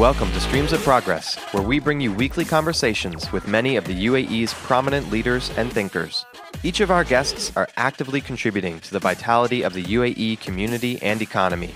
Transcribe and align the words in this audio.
Welcome 0.00 0.32
to 0.32 0.40
Streams 0.40 0.72
of 0.72 0.80
Progress, 0.80 1.36
where 1.52 1.62
we 1.62 1.78
bring 1.78 2.00
you 2.00 2.10
weekly 2.10 2.46
conversations 2.46 3.30
with 3.32 3.46
many 3.46 3.76
of 3.76 3.84
the 3.84 4.06
UAE's 4.06 4.54
prominent 4.54 5.10
leaders 5.10 5.50
and 5.58 5.70
thinkers. 5.70 6.24
Each 6.62 6.80
of 6.80 6.90
our 6.90 7.04
guests 7.04 7.52
are 7.54 7.68
actively 7.76 8.22
contributing 8.22 8.80
to 8.80 8.92
the 8.92 8.98
vitality 8.98 9.60
of 9.60 9.74
the 9.74 9.84
UAE 9.84 10.40
community 10.40 10.98
and 11.02 11.20
economy. 11.20 11.74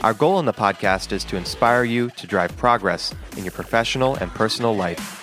Our 0.00 0.14
goal 0.14 0.38
in 0.38 0.46
the 0.46 0.52
podcast 0.54 1.12
is 1.12 1.24
to 1.24 1.36
inspire 1.36 1.84
you 1.84 2.08
to 2.12 2.26
drive 2.26 2.56
progress 2.56 3.14
in 3.36 3.44
your 3.44 3.52
professional 3.52 4.14
and 4.14 4.30
personal 4.30 4.74
life. 4.74 5.17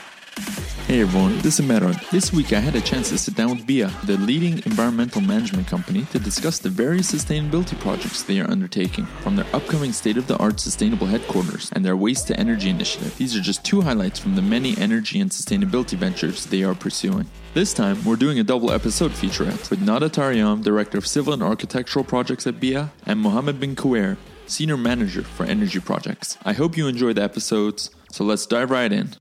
Hey 0.87 1.01
everyone, 1.01 1.39
this 1.39 1.59
is 1.59 1.65
Meron. 1.65 1.95
This 2.11 2.31
week 2.31 2.53
I 2.53 2.59
had 2.59 2.75
a 2.75 2.79
chance 2.79 3.09
to 3.09 3.17
sit 3.17 3.33
down 3.33 3.49
with 3.49 3.65
BIA, 3.65 3.91
the 4.03 4.17
leading 4.17 4.59
environmental 4.67 5.19
management 5.19 5.65
company, 5.65 6.05
to 6.11 6.19
discuss 6.19 6.59
the 6.59 6.69
various 6.69 7.11
sustainability 7.11 7.77
projects 7.79 8.21
they 8.21 8.39
are 8.39 8.47
undertaking, 8.51 9.07
from 9.23 9.35
their 9.35 9.47
upcoming 9.51 9.93
state 9.93 10.15
of 10.15 10.27
the 10.27 10.37
art 10.37 10.59
sustainable 10.59 11.07
headquarters 11.07 11.71
and 11.71 11.83
their 11.83 11.97
waste 11.97 12.27
to 12.27 12.39
energy 12.39 12.69
initiative. 12.69 13.17
These 13.17 13.35
are 13.35 13.41
just 13.41 13.65
two 13.65 13.81
highlights 13.81 14.19
from 14.19 14.35
the 14.35 14.43
many 14.43 14.77
energy 14.77 15.19
and 15.19 15.31
sustainability 15.31 15.97
ventures 15.97 16.45
they 16.45 16.61
are 16.61 16.75
pursuing. 16.75 17.25
This 17.55 17.73
time, 17.73 18.05
we're 18.05 18.15
doing 18.15 18.37
a 18.37 18.43
double 18.43 18.71
episode 18.71 19.09
featurette 19.09 19.71
with 19.71 19.81
Nada 19.81 20.07
Taryam, 20.07 20.61
Director 20.61 20.99
of 20.99 21.07
Civil 21.07 21.33
and 21.33 21.41
Architectural 21.41 22.05
Projects 22.05 22.45
at 22.45 22.59
BIA, 22.59 22.91
and 23.07 23.19
Mohammed 23.19 23.59
bin 23.59 23.75
Kuwair, 23.75 24.17
Senior 24.45 24.77
Manager 24.77 25.23
for 25.23 25.47
Energy 25.47 25.79
Projects. 25.79 26.37
I 26.45 26.53
hope 26.53 26.77
you 26.77 26.87
enjoy 26.87 27.13
the 27.13 27.23
episodes, 27.23 27.89
so 28.11 28.23
let's 28.23 28.45
dive 28.45 28.69
right 28.69 28.91
in. 28.93 29.15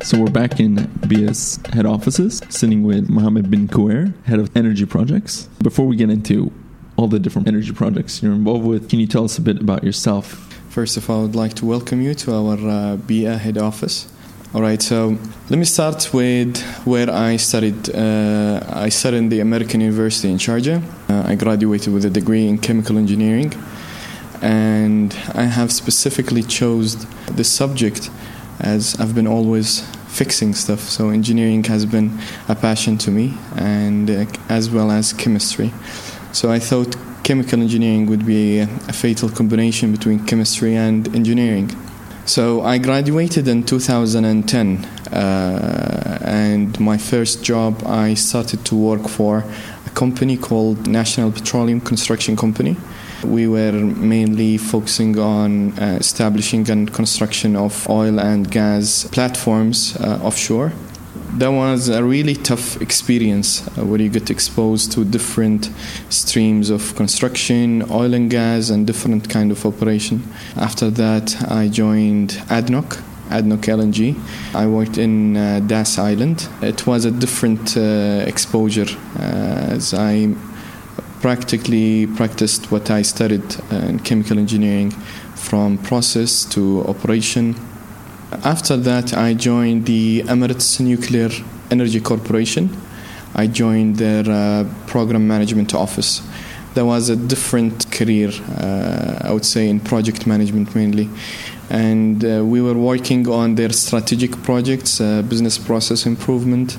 So 0.00 0.16
we're 0.16 0.30
back 0.30 0.60
in 0.60 0.88
BIA's 1.08 1.58
head 1.72 1.84
offices, 1.84 2.40
sitting 2.48 2.84
with 2.84 3.10
Mohammed 3.10 3.50
bin 3.50 3.66
Kuwair, 3.66 4.14
head 4.24 4.38
of 4.38 4.56
energy 4.56 4.86
projects. 4.86 5.48
Before 5.60 5.86
we 5.86 5.96
get 5.96 6.08
into 6.08 6.52
all 6.96 7.08
the 7.08 7.18
different 7.18 7.48
energy 7.48 7.72
projects 7.72 8.22
you're 8.22 8.32
involved 8.32 8.64
with, 8.64 8.88
can 8.88 9.00
you 9.00 9.08
tell 9.08 9.24
us 9.24 9.38
a 9.38 9.40
bit 9.40 9.60
about 9.60 9.82
yourself? 9.82 10.54
First 10.70 10.96
of 10.96 11.10
all, 11.10 11.18
I 11.18 11.22
would 11.22 11.34
like 11.34 11.54
to 11.54 11.66
welcome 11.66 12.00
you 12.00 12.14
to 12.14 12.32
our 12.32 12.58
uh, 12.58 12.96
BIA 12.96 13.38
head 13.38 13.58
office. 13.58 14.10
All 14.54 14.62
right, 14.62 14.80
so 14.80 15.18
let 15.50 15.58
me 15.58 15.64
start 15.64 16.14
with 16.14 16.62
where 16.86 17.10
I 17.10 17.36
studied. 17.36 17.90
Uh, 17.90 18.64
I 18.68 18.90
studied 18.90 19.18
in 19.18 19.28
the 19.30 19.40
American 19.40 19.80
University 19.80 20.30
in 20.30 20.38
Sharjah. 20.38 20.80
Uh, 21.10 21.24
I 21.26 21.34
graduated 21.34 21.92
with 21.92 22.04
a 22.04 22.10
degree 22.10 22.46
in 22.46 22.58
chemical 22.58 22.98
engineering, 22.98 23.52
and 24.42 25.12
I 25.34 25.42
have 25.42 25.72
specifically 25.72 26.44
chose 26.44 27.04
the 27.26 27.44
subject 27.44 28.10
as 28.60 28.98
I've 29.00 29.14
been 29.14 29.26
always 29.26 29.80
fixing 30.08 30.54
stuff. 30.54 30.80
So 30.80 31.10
engineering 31.10 31.64
has 31.64 31.86
been 31.86 32.18
a 32.48 32.54
passion 32.54 32.98
to 32.98 33.10
me, 33.10 33.34
and 33.56 34.10
uh, 34.10 34.26
as 34.48 34.70
well 34.70 34.90
as 34.90 35.12
chemistry. 35.12 35.72
So 36.32 36.50
I 36.50 36.58
thought 36.58 36.96
chemical 37.22 37.60
engineering 37.60 38.06
would 38.06 38.24
be 38.26 38.60
a, 38.60 38.64
a 38.64 38.92
fatal 38.92 39.28
combination 39.28 39.92
between 39.92 40.24
chemistry 40.24 40.74
and 40.76 41.14
engineering. 41.14 41.70
So 42.24 42.60
I 42.62 42.76
graduated 42.78 43.48
in 43.48 43.62
2010, 43.62 44.84
uh, 44.84 46.18
and 46.20 46.78
my 46.78 46.98
first 46.98 47.42
job 47.42 47.82
I 47.86 48.14
started 48.14 48.66
to 48.66 48.76
work 48.76 49.08
for 49.08 49.44
a 49.86 49.90
company 49.90 50.36
called 50.36 50.86
National 50.86 51.32
Petroleum 51.32 51.80
Construction 51.80 52.36
Company. 52.36 52.76
We 53.24 53.48
were 53.48 53.72
mainly 53.72 54.58
focusing 54.58 55.18
on 55.18 55.78
uh, 55.78 55.96
establishing 55.98 56.70
and 56.70 56.92
construction 56.92 57.56
of 57.56 57.88
oil 57.88 58.20
and 58.20 58.50
gas 58.50 59.08
platforms 59.10 59.96
uh, 59.96 60.20
offshore. 60.22 60.72
That 61.36 61.52
was 61.52 61.88
a 61.88 62.02
really 62.02 62.34
tough 62.34 62.80
experience 62.80 63.66
uh, 63.66 63.84
where 63.84 64.00
you 64.00 64.08
get 64.08 64.30
exposed 64.30 64.92
to 64.92 65.04
different 65.04 65.70
streams 66.08 66.70
of 66.70 66.94
construction, 66.96 67.84
oil 67.90 68.14
and 68.14 68.30
gas, 68.30 68.70
and 68.70 68.86
different 68.86 69.28
kind 69.28 69.52
of 69.52 69.64
operation. 69.66 70.22
After 70.56 70.90
that, 70.90 71.36
I 71.50 71.68
joined 71.68 72.30
ADNOC, 72.48 72.96
ADNOC 73.30 73.60
LNG. 73.60 74.54
I 74.54 74.66
worked 74.66 74.96
in 74.96 75.36
uh, 75.36 75.60
Das 75.66 75.98
Island. 75.98 76.48
It 76.62 76.86
was 76.86 77.04
a 77.04 77.10
different 77.10 77.76
uh, 77.76 78.24
exposure 78.26 78.86
uh, 79.16 79.74
as 79.74 79.92
I 79.92 80.34
practically 81.20 82.06
practiced 82.06 82.70
what 82.70 82.90
I 82.90 83.02
studied 83.02 83.56
in 83.70 84.00
chemical 84.00 84.38
engineering 84.38 84.90
from 85.34 85.78
process 85.78 86.44
to 86.46 86.84
operation. 86.86 87.54
After 88.44 88.76
that, 88.76 89.14
I 89.14 89.34
joined 89.34 89.86
the 89.86 90.22
Emirates 90.26 90.80
Nuclear 90.80 91.30
Energy 91.70 92.00
Corporation. 92.00 92.70
I 93.34 93.46
joined 93.46 93.96
their 93.96 94.24
uh, 94.28 94.64
program 94.86 95.26
management 95.26 95.74
office. 95.74 96.22
That 96.74 96.84
was 96.84 97.08
a 97.08 97.16
different 97.16 97.90
career, 97.90 98.30
uh, 98.58 99.20
I 99.24 99.32
would 99.32 99.44
say, 99.44 99.68
in 99.68 99.80
project 99.80 100.26
management 100.26 100.74
mainly. 100.74 101.08
And 101.70 102.24
uh, 102.24 102.44
we 102.44 102.60
were 102.60 102.74
working 102.74 103.28
on 103.28 103.54
their 103.54 103.70
strategic 103.70 104.42
projects, 104.42 105.00
uh, 105.00 105.22
business 105.22 105.58
process 105.58 106.06
improvement. 106.06 106.78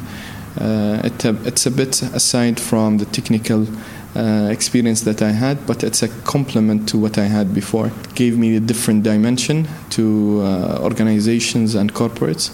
Uh, 0.59 1.01
it, 1.03 1.25
it's 1.45 1.65
a 1.65 1.71
bit 1.71 2.01
aside 2.01 2.59
from 2.59 2.97
the 2.97 3.05
technical 3.05 3.67
uh, 4.15 4.49
experience 4.51 5.01
that 5.01 5.21
I 5.21 5.31
had, 5.31 5.67
but 5.67 5.83
it's 5.83 6.01
a 6.01 6.07
complement 6.07 6.89
to 6.89 6.97
what 6.97 7.17
I 7.17 7.25
had 7.25 7.53
before. 7.53 7.87
It 7.87 8.15
gave 8.15 8.37
me 8.37 8.55
a 8.55 8.59
different 8.59 9.03
dimension 9.03 9.67
to 9.91 10.41
uh, 10.41 10.79
organizations 10.81 11.75
and 11.75 11.93
corporates. 11.93 12.51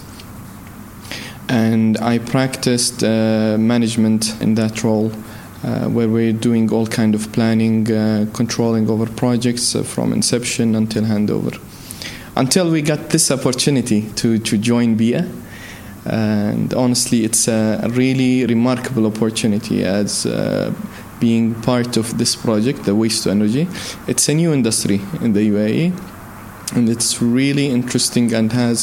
And 1.48 1.96
I 1.98 2.18
practiced 2.18 3.02
uh, 3.02 3.56
management 3.58 4.40
in 4.42 4.54
that 4.56 4.84
role, 4.84 5.12
uh, 5.64 5.86
where 5.88 6.08
we're 6.08 6.32
doing 6.32 6.70
all 6.72 6.86
kind 6.86 7.14
of 7.14 7.32
planning, 7.32 7.90
uh, 7.90 8.26
controlling 8.34 8.90
over 8.90 9.06
projects 9.06 9.74
from 9.84 10.12
inception 10.12 10.74
until 10.74 11.04
handover. 11.04 11.58
Until 12.36 12.70
we 12.70 12.82
got 12.82 13.10
this 13.10 13.30
opportunity 13.30 14.02
to, 14.16 14.38
to 14.38 14.58
join 14.58 14.96
BIA, 14.96 15.26
and 16.04 16.74
honestly, 16.74 17.24
it's 17.24 17.48
a 17.48 17.88
really 17.92 18.44
remarkable 18.44 19.06
opportunity 19.06 19.84
as 19.84 20.26
being 21.28 21.46
part 21.72 21.92
of 21.96 22.06
this 22.20 22.32
project, 22.46 22.78
the 22.84 22.94
waste 23.02 23.20
to 23.24 23.30
energy. 23.38 23.64
It's 24.10 24.26
a 24.28 24.34
new 24.42 24.50
industry 24.58 24.98
in 25.24 25.30
the 25.36 25.42
UAE, 25.52 25.86
and 26.76 26.84
it's 26.94 27.12
really 27.40 27.66
interesting 27.78 28.26
and 28.38 28.52
has 28.52 28.78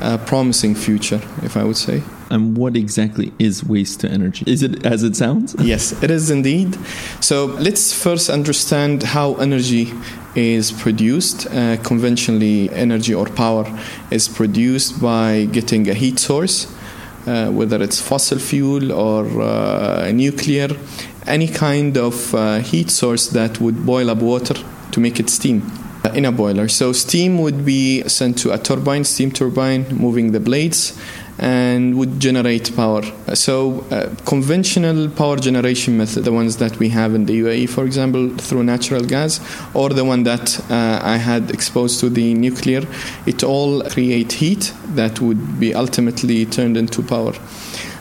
a 0.00 0.16
promising 0.30 0.74
future, 0.86 1.20
if 1.48 1.52
I 1.60 1.64
would 1.68 1.80
say. 1.88 1.98
And 2.34 2.56
what 2.56 2.74
exactly 2.84 3.28
is 3.38 3.54
waste 3.74 4.00
to 4.00 4.06
energy? 4.18 4.42
Is 4.54 4.60
it 4.62 4.74
as 4.94 5.00
it 5.08 5.14
sounds? 5.16 5.48
yes, 5.72 5.82
it 6.04 6.10
is 6.18 6.30
indeed. 6.38 6.70
So 7.20 7.36
let's 7.66 7.84
first 8.06 8.26
understand 8.38 8.96
how 9.16 9.26
energy 9.48 9.84
is 10.34 10.72
produced. 10.84 11.38
Uh, 11.46 11.76
conventionally, 11.90 12.58
energy 12.86 13.14
or 13.20 13.26
power 13.44 13.66
is 14.10 14.24
produced 14.38 14.92
by 15.10 15.46
getting 15.58 15.82
a 15.94 15.94
heat 16.02 16.18
source. 16.18 16.58
Uh, 17.24 17.50
whether 17.58 17.80
it's 17.86 18.00
fossil 18.00 18.40
fuel 18.50 18.90
or 18.90 19.24
uh, 19.40 20.10
nuclear, 20.12 20.68
any 21.26 21.48
kind 21.48 21.96
of 21.96 22.34
uh, 22.34 22.58
heat 22.58 22.90
source 22.90 23.28
that 23.28 23.60
would 23.60 23.86
boil 23.86 24.10
up 24.10 24.18
water 24.18 24.54
to 24.90 25.00
make 25.00 25.18
it 25.20 25.30
steam 25.30 25.70
in 26.14 26.24
a 26.24 26.32
boiler. 26.32 26.68
So 26.68 26.92
steam 26.92 27.38
would 27.38 27.64
be 27.64 28.06
sent 28.08 28.38
to 28.38 28.52
a 28.52 28.58
turbine, 28.58 29.04
steam 29.04 29.30
turbine, 29.30 29.86
moving 29.94 30.32
the 30.32 30.40
blades, 30.40 30.98
and 31.38 31.96
would 31.96 32.20
generate 32.20 32.74
power. 32.76 33.02
So 33.34 33.84
uh, 33.90 34.14
conventional 34.26 35.08
power 35.08 35.36
generation 35.36 35.96
method, 35.96 36.24
the 36.24 36.32
ones 36.32 36.58
that 36.58 36.78
we 36.78 36.88
have 36.90 37.14
in 37.14 37.24
the 37.24 37.40
UAE, 37.40 37.68
for 37.68 37.84
example, 37.84 38.36
through 38.36 38.64
natural 38.64 39.02
gas, 39.02 39.40
or 39.74 39.88
the 39.90 40.04
one 40.04 40.24
that 40.24 40.60
uh, 40.70 41.00
I 41.02 41.16
had 41.16 41.50
exposed 41.50 42.00
to 42.00 42.10
the 42.10 42.34
nuclear, 42.34 42.82
it 43.26 43.42
all 43.42 43.82
create 43.82 44.32
heat 44.32 44.72
that 44.94 45.20
would 45.20 45.58
be 45.58 45.74
ultimately 45.74 46.44
turned 46.46 46.76
into 46.76 47.02
power. 47.02 47.32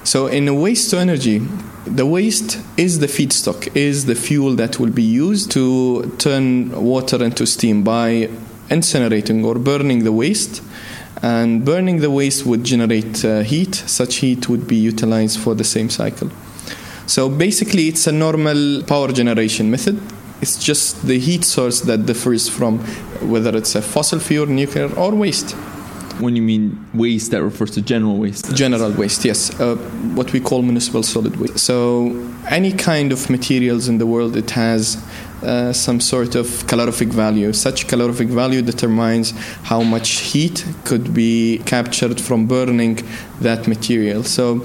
So 0.03 0.27
in 0.27 0.47
a 0.47 0.53
waste 0.53 0.89
to 0.91 0.99
energy, 0.99 1.41
the 1.85 2.05
waste 2.05 2.59
is 2.77 2.99
the 2.99 3.07
feedstock, 3.07 3.75
is 3.75 4.05
the 4.05 4.15
fuel 4.15 4.55
that 4.55 4.79
will 4.79 4.91
be 4.91 5.03
used 5.03 5.51
to 5.51 6.15
turn 6.17 6.71
water 6.71 7.23
into 7.23 7.45
steam 7.45 7.83
by 7.83 8.29
incinerating 8.69 9.43
or 9.43 9.55
burning 9.55 10.03
the 10.03 10.11
waste. 10.11 10.61
And 11.23 11.63
burning 11.65 11.99
the 11.99 12.09
waste 12.09 12.45
would 12.45 12.63
generate 12.63 13.23
uh, 13.23 13.41
heat. 13.41 13.75
Such 13.75 14.15
heat 14.17 14.49
would 14.49 14.67
be 14.67 14.75
utilized 14.75 15.39
for 15.39 15.53
the 15.53 15.63
same 15.63 15.89
cycle. 15.89 16.31
So 17.05 17.29
basically, 17.29 17.87
it's 17.87 18.07
a 18.07 18.11
normal 18.11 18.83
power 18.83 19.11
generation 19.11 19.69
method. 19.69 20.01
It's 20.41 20.57
just 20.57 21.05
the 21.05 21.19
heat 21.19 21.43
source 21.43 21.81
that 21.81 22.05
differs 22.05 22.49
from 22.49 22.79
whether 23.29 23.55
it's 23.55 23.75
a 23.75 23.81
fossil 23.81 24.19
fuel, 24.19 24.47
nuclear, 24.47 24.91
or 24.95 25.13
waste. 25.13 25.55
When 26.21 26.35
you 26.35 26.41
mean 26.41 26.87
waste, 26.93 27.31
that 27.31 27.41
refers 27.43 27.71
to 27.71 27.81
general 27.81 28.17
waste. 28.17 28.55
General 28.55 28.91
waste, 28.91 29.25
yes. 29.25 29.59
Uh, 29.59 29.75
what 30.15 30.31
we 30.33 30.39
call 30.39 30.61
municipal 30.61 31.03
solid 31.03 31.35
waste. 31.37 31.59
So, 31.59 31.75
any 32.49 32.71
kind 32.71 33.11
of 33.11 33.29
materials 33.29 33.87
in 33.87 33.97
the 33.97 34.05
world, 34.05 34.35
it 34.35 34.51
has 34.51 35.03
uh, 35.41 35.73
some 35.73 35.99
sort 35.99 36.35
of 36.35 36.67
calorific 36.67 37.07
value. 37.07 37.51
Such 37.53 37.87
calorific 37.87 38.27
value 38.27 38.61
determines 38.61 39.31
how 39.63 39.81
much 39.81 40.09
heat 40.31 40.65
could 40.85 41.13
be 41.13 41.61
captured 41.65 42.21
from 42.21 42.45
burning 42.45 42.99
that 43.39 43.67
material. 43.67 44.23
So, 44.23 44.61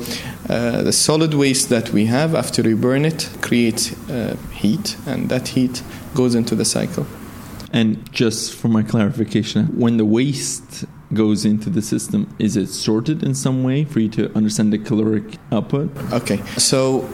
uh, 0.49 0.83
the 0.83 0.93
solid 0.93 1.33
waste 1.35 1.71
that 1.71 1.91
we 1.91 2.07
have 2.07 2.35
after 2.35 2.63
we 2.63 2.75
burn 2.75 3.05
it 3.05 3.31
creates 3.41 3.93
uh, 4.11 4.37
heat, 4.53 4.97
and 5.07 5.29
that 5.31 5.49
heat 5.49 5.83
goes 6.15 6.35
into 6.35 6.55
the 6.55 6.65
cycle. 6.65 7.07
And 7.73 8.11
just 8.13 8.55
for 8.55 8.69
my 8.69 8.83
clarification, 8.83 9.67
when 9.79 9.97
the 9.97 10.05
waste 10.05 10.85
goes 11.13 11.45
into 11.45 11.71
the 11.71 11.83
system, 11.83 12.35
is 12.39 12.57
it 12.57 12.69
sorted 12.69 13.23
in 13.23 13.35
some 13.35 13.63
way 13.63 13.85
for 13.85 14.01
you 14.01 14.09
to 14.11 14.35
understand 14.37 14.73
the 14.73 14.79
caloric 14.79 15.39
output? 15.53 15.91
Okay, 16.13 16.39
so 16.57 17.09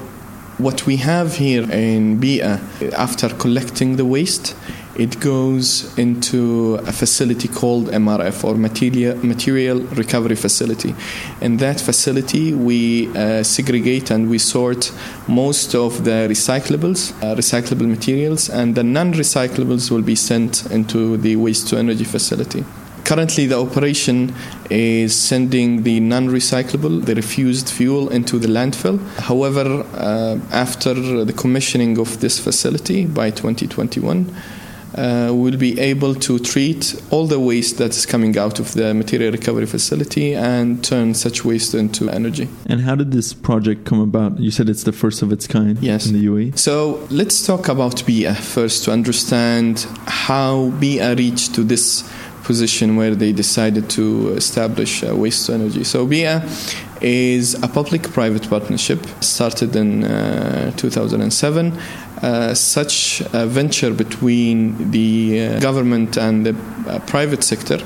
what 0.59 0.87
we 0.87 0.97
have 0.97 1.37
here 1.37 1.71
in 1.71 2.21
BIA, 2.21 2.61
after 2.97 3.29
collecting 3.29 3.97
the 3.97 4.05
waste, 4.05 4.55
it 4.95 5.19
goes 5.21 5.97
into 5.99 6.75
a 6.87 6.93
facility 6.93 7.49
called 7.49 7.87
MRF 7.87 8.45
or 8.45 8.55
Material, 8.55 9.17
Material 9.25 9.81
Recovery 9.81 10.37
Facility. 10.37 10.95
In 11.41 11.57
that 11.57 11.81
facility, 11.81 12.53
we 12.53 13.09
uh, 13.17 13.43
segregate 13.43 14.11
and 14.11 14.29
we 14.29 14.39
sort 14.39 14.93
most 15.27 15.75
of 15.75 16.05
the 16.05 16.29
recyclables, 16.29 17.13
uh, 17.23 17.35
recyclable 17.35 17.89
materials, 17.89 18.51
and 18.51 18.75
the 18.75 18.85
non 18.85 19.15
recyclables 19.15 19.91
will 19.91 20.03
be 20.03 20.15
sent 20.15 20.71
into 20.71 21.17
the 21.17 21.37
waste 21.37 21.69
to 21.69 21.79
energy 21.79 22.05
facility. 22.05 22.63
Currently, 23.05 23.47
the 23.47 23.59
operation 23.59 24.35
is 24.71 25.15
sending 25.15 25.83
the 25.83 26.01
non 26.01 26.29
recyclable, 26.29 27.05
the 27.05 27.15
refused 27.15 27.69
fuel, 27.69 28.09
into 28.09 28.39
the 28.39 28.49
landfill. 28.49 28.99
However, 29.19 29.85
uh, 29.95 30.39
after 30.51 30.95
the 31.25 31.33
commissioning 31.33 31.99
of 31.99 32.21
this 32.21 32.39
facility 32.39 33.07
by 33.07 33.31
2021, 33.31 34.35
uh, 34.95 35.31
we'll 35.33 35.57
be 35.57 35.79
able 35.81 36.15
to 36.15 36.39
treat 36.39 37.01
all 37.11 37.27
the 37.27 37.41
waste 37.41 37.79
that's 37.79 38.05
coming 38.05 38.37
out 38.37 38.61
of 38.61 38.75
the 38.75 38.93
material 38.93 39.33
recovery 39.33 39.67
facility 39.67 40.35
and 40.35 40.85
turn 40.85 41.15
such 41.15 41.45
waste 41.45 41.75
into 41.75 42.11
energy. 42.11 42.49
And 42.67 42.83
how 42.83 42.95
did 42.95 43.13
this 43.13 43.33
project 43.33 43.85
come 43.85 44.01
about? 44.01 44.39
You 44.39 44.51
said 44.51 44.69
it's 44.69 44.85
the 44.85 44.93
first 44.93 45.23
of 45.23 45.33
its 45.33 45.47
kind 45.47 45.79
yes. 45.81 46.07
in 46.07 46.13
the 46.13 46.27
UAE. 46.27 46.59
So 46.59 47.07
let's 47.11 47.47
talk 47.47 47.69
about 47.69 48.05
BIA 48.07 48.35
first 48.35 48.85
to 48.85 48.93
understand 48.93 49.87
how 50.07 50.71
BIA 50.79 51.15
reached 51.15 51.55
to 51.55 51.65
this 51.65 52.03
position 52.43 52.97
where 52.97 53.15
they 53.15 53.33
decided 53.33 53.89
to 53.91 54.31
establish 54.37 55.03
uh, 55.03 55.15
waste 55.15 55.47
to 55.47 55.55
energy. 55.55 55.85
So 55.85 56.07
BIA 56.07 56.47
is 57.01 57.55
a 57.63 57.69
public-private 57.69 58.49
partnership 58.49 59.05
started 59.21 59.75
in 59.75 60.05
uh, 60.05 60.73
2007. 60.77 61.73
Uh, 62.23 62.55
such 62.55 63.21
a 63.33 63.47
venture 63.47 63.93
between 63.93 64.91
the 64.93 65.41
uh, 65.41 65.61
government 65.61 66.17
and 66.17 66.47
the 66.47 66.57
uh, 66.87 66.99
private 67.01 67.43
sector 67.43 67.79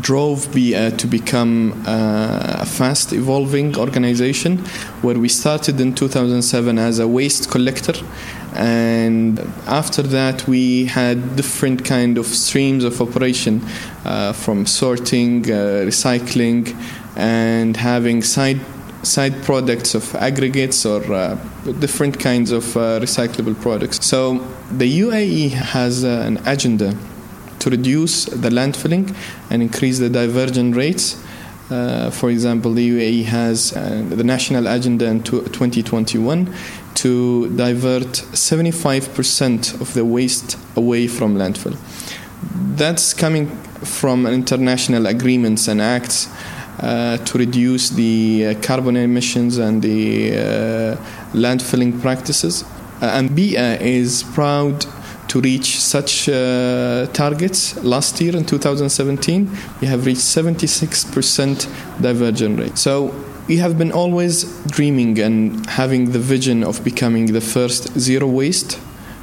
drove 0.00 0.50
BIA 0.54 0.90
to 0.92 1.06
become 1.06 1.84
uh, 1.86 2.56
a 2.60 2.66
fast 2.66 3.12
evolving 3.12 3.76
organization 3.76 4.58
where 5.02 5.18
we 5.18 5.28
started 5.28 5.80
in 5.80 5.94
2007 5.94 6.78
as 6.78 6.98
a 6.98 7.06
waste 7.06 7.50
collector 7.50 7.92
and 8.54 9.38
after 9.66 10.02
that 10.02 10.46
we 10.46 10.84
had 10.84 11.36
different 11.36 11.84
kind 11.84 12.18
of 12.18 12.26
streams 12.26 12.84
of 12.84 13.00
operation 13.00 13.62
uh, 14.04 14.32
from 14.32 14.66
sorting 14.66 15.44
uh, 15.50 15.84
recycling 15.86 16.76
and 17.16 17.76
having 17.76 18.22
side 18.22 18.60
side 19.02 19.42
products 19.42 19.94
of 19.94 20.14
aggregates 20.16 20.86
or 20.86 21.02
uh, 21.12 21.34
different 21.80 22.20
kinds 22.20 22.52
of 22.52 22.76
uh, 22.76 23.00
recyclable 23.00 23.60
products. 23.60 24.04
So 24.04 24.38
the 24.70 25.00
UAE 25.00 25.50
has 25.50 26.04
uh, 26.04 26.24
an 26.24 26.38
agenda 26.46 26.94
to 27.58 27.70
reduce 27.70 28.26
the 28.26 28.48
landfilling 28.48 29.14
and 29.50 29.60
increase 29.60 29.98
the 29.98 30.08
diversion 30.08 30.72
rates. 30.72 31.20
Uh, 31.68 32.10
for 32.10 32.30
example, 32.30 32.74
the 32.74 32.90
UAE 32.90 33.24
has 33.24 33.70
the 33.70 34.22
national 34.24 34.66
agenda 34.66 35.06
in 35.06 35.22
2021 35.22 36.54
to 36.94 37.48
divert 37.56 38.12
75% 38.32 39.80
of 39.80 39.94
the 39.94 40.04
waste 40.04 40.58
away 40.76 41.06
from 41.06 41.36
landfill. 41.36 41.76
That's 42.76 43.14
coming 43.14 43.48
from 43.84 44.26
international 44.26 45.06
agreements 45.06 45.68
and 45.68 45.80
acts 45.80 46.28
uh, 46.80 47.18
to 47.18 47.38
reduce 47.38 47.90
the 47.90 48.46
uh, 48.46 48.60
carbon 48.62 48.96
emissions 48.96 49.58
and 49.58 49.82
the 49.82 50.32
uh, 50.32 50.96
landfilling 51.32 52.00
practices. 52.00 52.64
Uh, 53.00 53.06
and 53.06 53.34
BIA 53.34 53.78
is 53.80 54.22
proud 54.22 54.86
to 55.28 55.40
reach 55.40 55.78
such 55.80 56.28
uh, 56.28 57.06
targets. 57.12 57.76
Last 57.82 58.20
year 58.20 58.36
in 58.36 58.44
2017, 58.44 59.50
we 59.80 59.86
have 59.86 60.06
reached 60.06 60.20
76% 60.20 62.02
diversion 62.02 62.56
rate. 62.56 62.76
So 62.76 63.14
we 63.48 63.56
have 63.58 63.76
been 63.78 63.92
always 63.92 64.44
dreaming 64.66 65.18
and 65.18 65.66
having 65.66 66.12
the 66.12 66.18
vision 66.18 66.62
of 66.64 66.82
becoming 66.84 67.32
the 67.32 67.40
first 67.40 67.98
zero 67.98 68.26
waste 68.26 68.78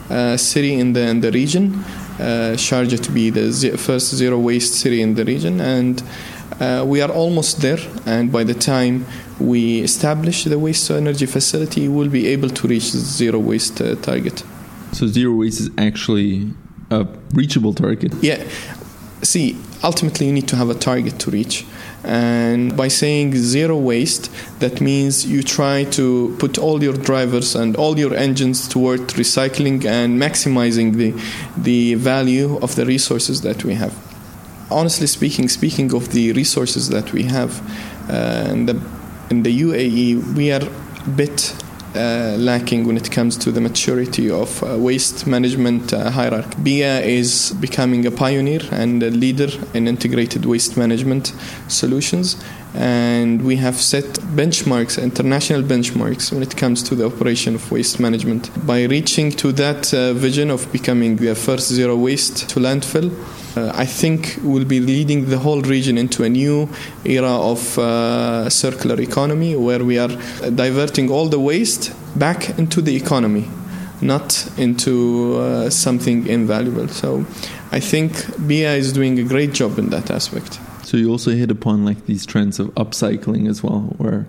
uh, 0.10 0.38
city 0.38 0.74
in 0.74 0.94
the 0.94 1.02
in 1.08 1.22
the 1.22 1.32
region. 1.32 1.84
Uh, 2.20 2.54
Sharjah 2.58 3.00
to 3.02 3.12
be 3.12 3.30
the 3.30 3.50
z- 3.52 3.78
first 3.78 4.14
zero 4.14 4.38
waste 4.38 4.74
city 4.74 5.02
in 5.02 5.16
the 5.16 5.24
region, 5.24 5.62
and 5.62 6.04
uh, 6.60 6.84
we 6.86 7.02
are 7.02 7.10
almost 7.12 7.62
there. 7.62 7.80
And 8.06 8.30
by 8.32 8.44
the 8.44 8.54
time 8.54 9.06
we 9.40 9.80
establish 9.80 10.44
the 10.44 10.60
waste 10.60 10.88
to 10.88 10.96
energy 10.96 11.26
facility, 11.26 11.88
we'll 11.88 12.10
be 12.10 12.28
able 12.28 12.50
to 12.50 12.68
reach 12.68 12.92
the 12.92 12.98
zero 12.98 13.40
waste 13.40 13.80
uh, 13.80 13.96
target. 13.96 14.44
So 14.92 15.08
zero 15.08 15.34
waste 15.34 15.62
is 15.62 15.70
actually 15.78 16.52
a 16.92 17.08
reachable 17.34 17.74
target. 17.74 18.14
Yeah. 18.22 18.44
See, 19.22 19.56
ultimately, 19.84 20.28
you 20.28 20.34
need 20.34 20.48
to 20.50 20.56
have 20.56 20.70
a 20.70 20.76
target 20.76 21.20
to 21.20 21.32
reach. 21.32 21.66
And 22.04 22.78
by 22.78 22.88
saying 22.88 23.36
zero 23.36 23.78
waste, 23.78 24.32
that 24.60 24.80
means 24.80 25.26
you 25.26 25.44
try 25.44 25.84
to 25.92 26.36
put 26.40 26.58
all 26.58 26.82
your 26.82 26.94
drivers 26.94 27.56
and 27.56 27.76
all 27.76 28.00
your 28.00 28.14
engines 28.14 28.68
toward 28.68 29.02
recycling 29.18 29.86
and 29.86 30.20
maximizing 30.20 30.96
the, 30.96 31.14
the 31.58 31.96
value 31.96 32.58
of 32.60 32.76
the 32.76 32.86
resources 32.86 33.42
that 33.42 33.64
we 33.64 33.74
have. 33.74 33.94
Honestly 34.72 35.08
speaking, 35.08 35.50
speaking 35.50 35.94
of 35.94 36.12
the 36.12 36.32
resources 36.34 36.90
that 36.90 37.12
we 37.12 37.24
have 37.24 37.62
uh, 38.10 38.48
in, 38.52 38.66
the, 38.66 38.82
in 39.30 39.44
the 39.44 39.62
UAE, 39.62 40.36
we 40.36 40.52
are 40.52 40.62
a 40.62 41.10
bit 41.10 41.54
uh, 41.96 42.36
lacking 42.38 42.86
when 42.86 42.98
it 42.98 43.12
comes 43.12 43.38
to 43.38 43.52
the 43.52 43.62
maturity 43.62 44.30
of 44.30 44.64
uh, 44.64 44.78
waste 44.78 45.26
management 45.26 45.94
uh, 45.94 46.12
hierarchy. 46.12 46.56
BIA 46.62 47.02
is 47.02 47.52
becoming 47.60 48.06
a 48.06 48.12
pioneer 48.12 48.62
and 48.72 49.02
a 49.02 49.10
leader 49.10 49.50
in 49.74 49.88
integrated 49.88 50.46
waste 50.46 50.78
management 50.78 51.34
solutions, 51.68 52.42
and 52.74 53.44
we 53.44 53.56
have 53.56 53.76
set 53.76 54.06
benchmarks, 54.36 55.02
international 55.02 55.64
benchmarks, 55.64 56.32
when 56.32 56.44
it 56.44 56.56
comes 56.56 56.84
to 56.84 56.96
the 56.96 57.06
operation 57.06 57.56
of 57.56 57.72
waste 57.72 58.00
management. 58.00 58.50
By 58.66 58.84
reaching 58.84 59.32
to 59.32 59.52
that 59.54 59.94
uh, 59.94 60.14
vision 60.14 60.52
of 60.52 60.72
becoming 60.72 61.16
the 61.16 61.34
first 61.36 61.70
zero 61.70 61.96
waste 61.96 62.50
to 62.50 62.60
landfill, 62.60 63.12
uh, 63.58 63.72
I 63.74 63.86
think 63.86 64.38
we'll 64.44 64.66
be 64.66 64.80
leading 64.80 65.30
the 65.30 65.40
whole 65.40 65.62
region 65.62 65.98
into 65.98 66.24
a 66.24 66.30
new 66.30 66.70
era 67.04 67.32
of 67.32 67.78
uh, 67.80 68.50
circular 68.50 69.02
economy 69.02 69.56
where 69.56 69.84
we 69.84 69.98
are 69.98 70.10
diverting 70.54 71.10
all 71.10 71.28
the 71.28 71.40
waste 71.40 71.92
back 72.18 72.58
into 72.60 72.82
the 72.82 72.96
economy, 72.96 73.50
not 74.02 74.48
into 74.58 75.38
uh, 75.38 75.70
something 75.72 76.28
invaluable. 76.28 76.88
So 76.88 77.26
I 77.72 77.80
think 77.80 78.48
BIA 78.48 78.76
is 78.76 78.94
doing 78.94 79.18
a 79.18 79.24
great 79.24 79.54
job 79.54 79.80
in 79.80 79.90
that 79.90 80.12
aspect. 80.12 80.60
So 80.90 80.98
you 80.98 81.12
also 81.12 81.30
hit 81.30 81.52
upon 81.52 81.86
like 81.86 82.08
these 82.08 82.26
trends 82.26 82.60
of 82.60 82.70
upcycling 82.74 83.48
as 83.48 83.62
well, 83.62 83.82
where 84.00 84.26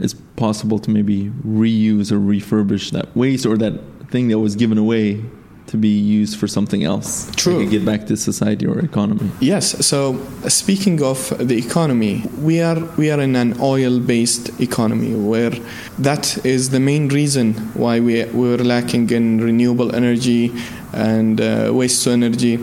it's 0.00 0.14
possible 0.34 0.80
to 0.80 0.90
maybe 0.90 1.30
reuse 1.46 2.10
or 2.10 2.18
refurbish 2.18 2.90
that 2.90 3.14
waste 3.14 3.46
or 3.46 3.56
that 3.58 3.74
thing 4.10 4.26
that 4.26 4.40
was 4.40 4.56
given 4.56 4.76
away 4.76 5.22
to 5.68 5.76
be 5.76 5.96
used 6.20 6.36
for 6.36 6.48
something 6.48 6.82
else. 6.82 7.30
True. 7.36 7.64
To 7.64 7.70
get 7.70 7.84
back 7.84 8.08
to 8.08 8.16
society 8.16 8.66
or 8.66 8.80
economy. 8.80 9.30
Yes. 9.38 9.86
So 9.86 10.18
speaking 10.48 11.00
of 11.00 11.32
the 11.38 11.56
economy, 11.56 12.24
we 12.40 12.60
are 12.60 12.80
we 12.96 13.12
are 13.12 13.20
in 13.20 13.36
an 13.36 13.54
oil-based 13.60 14.60
economy 14.60 15.14
where 15.14 15.54
that 16.00 16.44
is 16.44 16.70
the 16.70 16.80
main 16.80 17.06
reason 17.06 17.54
why 17.74 18.00
we 18.00 18.24
we're 18.24 18.64
lacking 18.74 19.10
in 19.10 19.40
renewable 19.40 19.94
energy 19.94 20.52
and 20.92 21.40
uh, 21.40 21.70
waste 21.72 22.02
to 22.02 22.10
energy, 22.10 22.58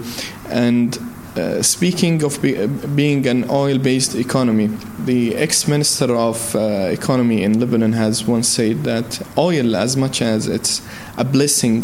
and. 0.49 0.99
Uh, 1.37 1.61
speaking 1.61 2.23
of 2.23 2.41
be, 2.41 2.65
being 2.95 3.27
an 3.27 3.47
oil-based 3.51 4.15
economy, 4.15 4.69
the 5.05 5.35
ex-minister 5.35 6.15
of 6.15 6.55
uh, 6.55 6.89
economy 6.89 7.43
in 7.43 7.59
Lebanon 7.59 7.93
has 7.93 8.25
once 8.25 8.47
said 8.47 8.83
that 8.83 9.21
oil, 9.37 9.75
as 9.75 9.95
much 9.95 10.19
as 10.23 10.47
it's 10.47 10.81
a 11.15 11.23
blessing 11.23 11.83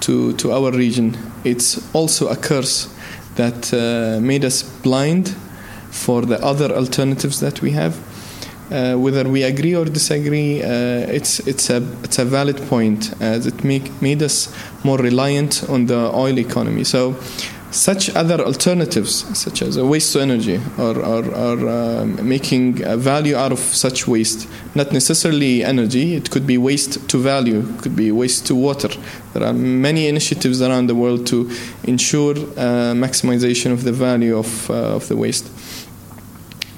to, 0.00 0.32
to 0.34 0.50
our 0.50 0.70
region. 0.72 1.14
It's 1.44 1.94
also 1.94 2.28
a 2.28 2.36
curse 2.36 2.88
that 3.34 3.74
uh, 3.74 4.18
made 4.22 4.46
us 4.46 4.62
blind 4.62 5.28
for 5.90 6.22
the 6.22 6.42
other 6.42 6.74
alternatives 6.74 7.40
that 7.40 7.60
we 7.60 7.72
have. 7.72 7.98
Uh, 8.70 8.94
whether 8.94 9.28
we 9.28 9.42
agree 9.42 9.76
or 9.76 9.84
disagree, 9.84 10.60
uh, 10.60 10.68
it's 11.08 11.38
it's 11.46 11.70
a 11.70 11.76
it's 12.02 12.18
a 12.18 12.24
valid 12.24 12.56
point 12.68 13.14
as 13.20 13.46
it 13.46 13.62
make 13.62 14.02
made 14.02 14.24
us 14.24 14.52
more 14.82 14.98
reliant 14.98 15.62
on 15.68 15.86
the 15.86 16.10
oil 16.12 16.36
economy. 16.36 16.82
So 16.82 17.14
such 17.70 18.14
other 18.14 18.40
alternatives, 18.44 19.38
such 19.38 19.62
as 19.62 19.78
waste 19.78 20.12
to 20.12 20.20
energy 20.20 20.60
or, 20.78 20.98
or, 20.98 21.24
or 21.34 21.68
um, 21.68 22.28
making 22.28 22.74
value 22.98 23.36
out 23.36 23.52
of 23.52 23.58
such 23.58 24.06
waste, 24.06 24.48
not 24.74 24.92
necessarily 24.92 25.64
energy, 25.64 26.14
it 26.14 26.30
could 26.30 26.46
be 26.46 26.58
waste 26.58 27.08
to 27.08 27.18
value, 27.18 27.68
it 27.68 27.82
could 27.82 27.96
be 27.96 28.12
waste 28.12 28.46
to 28.46 28.54
water. 28.54 28.88
There 29.32 29.42
are 29.42 29.52
many 29.52 30.06
initiatives 30.06 30.62
around 30.62 30.86
the 30.86 30.94
world 30.94 31.26
to 31.28 31.50
ensure 31.84 32.36
uh, 32.36 32.94
maximization 32.94 33.72
of 33.72 33.84
the 33.84 33.92
value 33.92 34.36
of, 34.36 34.70
uh, 34.70 34.96
of 34.96 35.08
the 35.08 35.16
waste. 35.16 35.50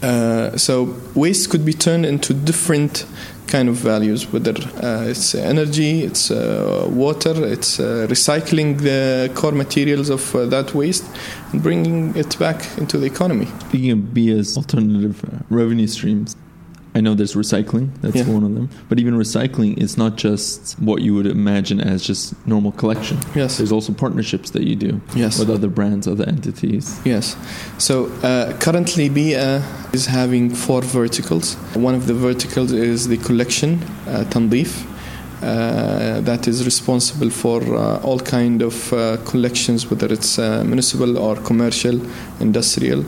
Uh, 0.03 0.57
so 0.57 0.97
waste 1.15 1.51
could 1.51 1.65
be 1.65 1.73
turned 1.73 2.07
into 2.07 2.33
different 2.33 3.05
kind 3.49 3.69
of 3.69 3.77
values, 3.77 4.33
whether 4.33 4.55
uh, 4.83 5.09
it's 5.09 5.35
energy, 5.35 6.05
it's 6.05 6.31
uh, 6.31 6.87
water, 6.91 7.35
it's 7.45 7.81
uh, 7.81 8.07
recycling 8.09 8.81
the 8.81 9.31
core 9.35 9.53
materials 9.53 10.11
of 10.11 10.35
uh, 10.35 10.47
that 10.47 10.75
waste 10.75 11.05
and 11.53 11.63
bringing 11.63 12.15
it 12.17 12.39
back 12.39 12.63
into 12.79 12.99
the 12.99 13.07
economy. 13.07 13.47
Speaking 13.69 13.93
of 13.93 14.15
BIA's 14.15 14.57
alternative 14.57 15.25
uh, 15.25 15.39
revenue 15.51 15.87
streams, 15.87 16.37
I 16.95 17.01
know 17.01 17.15
there's 17.15 17.35
recycling, 17.35 17.91
that's 18.01 18.17
Yeah. 18.17 18.25
one 18.29 18.45
of 18.45 18.55
them. 18.55 18.69
But 18.89 18.99
even 18.99 19.15
recycling 19.15 19.77
is 19.79 19.97
not 19.97 20.17
just 20.17 20.75
what 20.81 21.03
you 21.03 21.15
would 21.15 21.27
imagine 21.27 21.81
as 21.81 22.03
just 22.03 22.35
normal 22.47 22.73
collection. 22.73 23.19
Yes. 23.37 23.59
There's 23.59 23.73
also 23.73 23.93
partnerships 23.93 24.51
that 24.51 24.63
you 24.65 24.75
do 24.75 25.01
Yes. 25.15 25.39
with 25.39 25.51
other 25.51 25.69
brands, 25.69 26.07
other 26.09 26.25
entities. 26.27 26.99
Yes. 27.05 27.37
So 27.79 28.11
uh, 28.23 28.53
currently, 28.59 29.09
BIA 29.11 29.63
is 29.93 30.07
having 30.07 30.51
four 30.55 30.83
verticals. 30.83 31.57
One 31.75 31.95
of 31.95 32.07
the 32.07 32.15
verticals 32.15 32.73
is 32.73 33.09
the 33.09 33.19
collection, 33.19 33.81
uh, 34.09 34.25
Tandeef. 34.31 34.85
Uh, 35.41 36.21
that 36.23 36.49
is 36.49 36.65
responsible 36.65 37.31
for 37.31 37.63
uh, 37.63 37.99
all 38.03 38.19
kind 38.19 38.61
of 38.61 38.93
uh, 38.93 39.19
collections, 39.25 39.89
whether 39.89 40.13
it's 40.13 40.37
uh, 40.37 40.65
municipal 40.67 41.17
or 41.17 41.37
commercial, 41.37 42.01
industrial. 42.41 43.05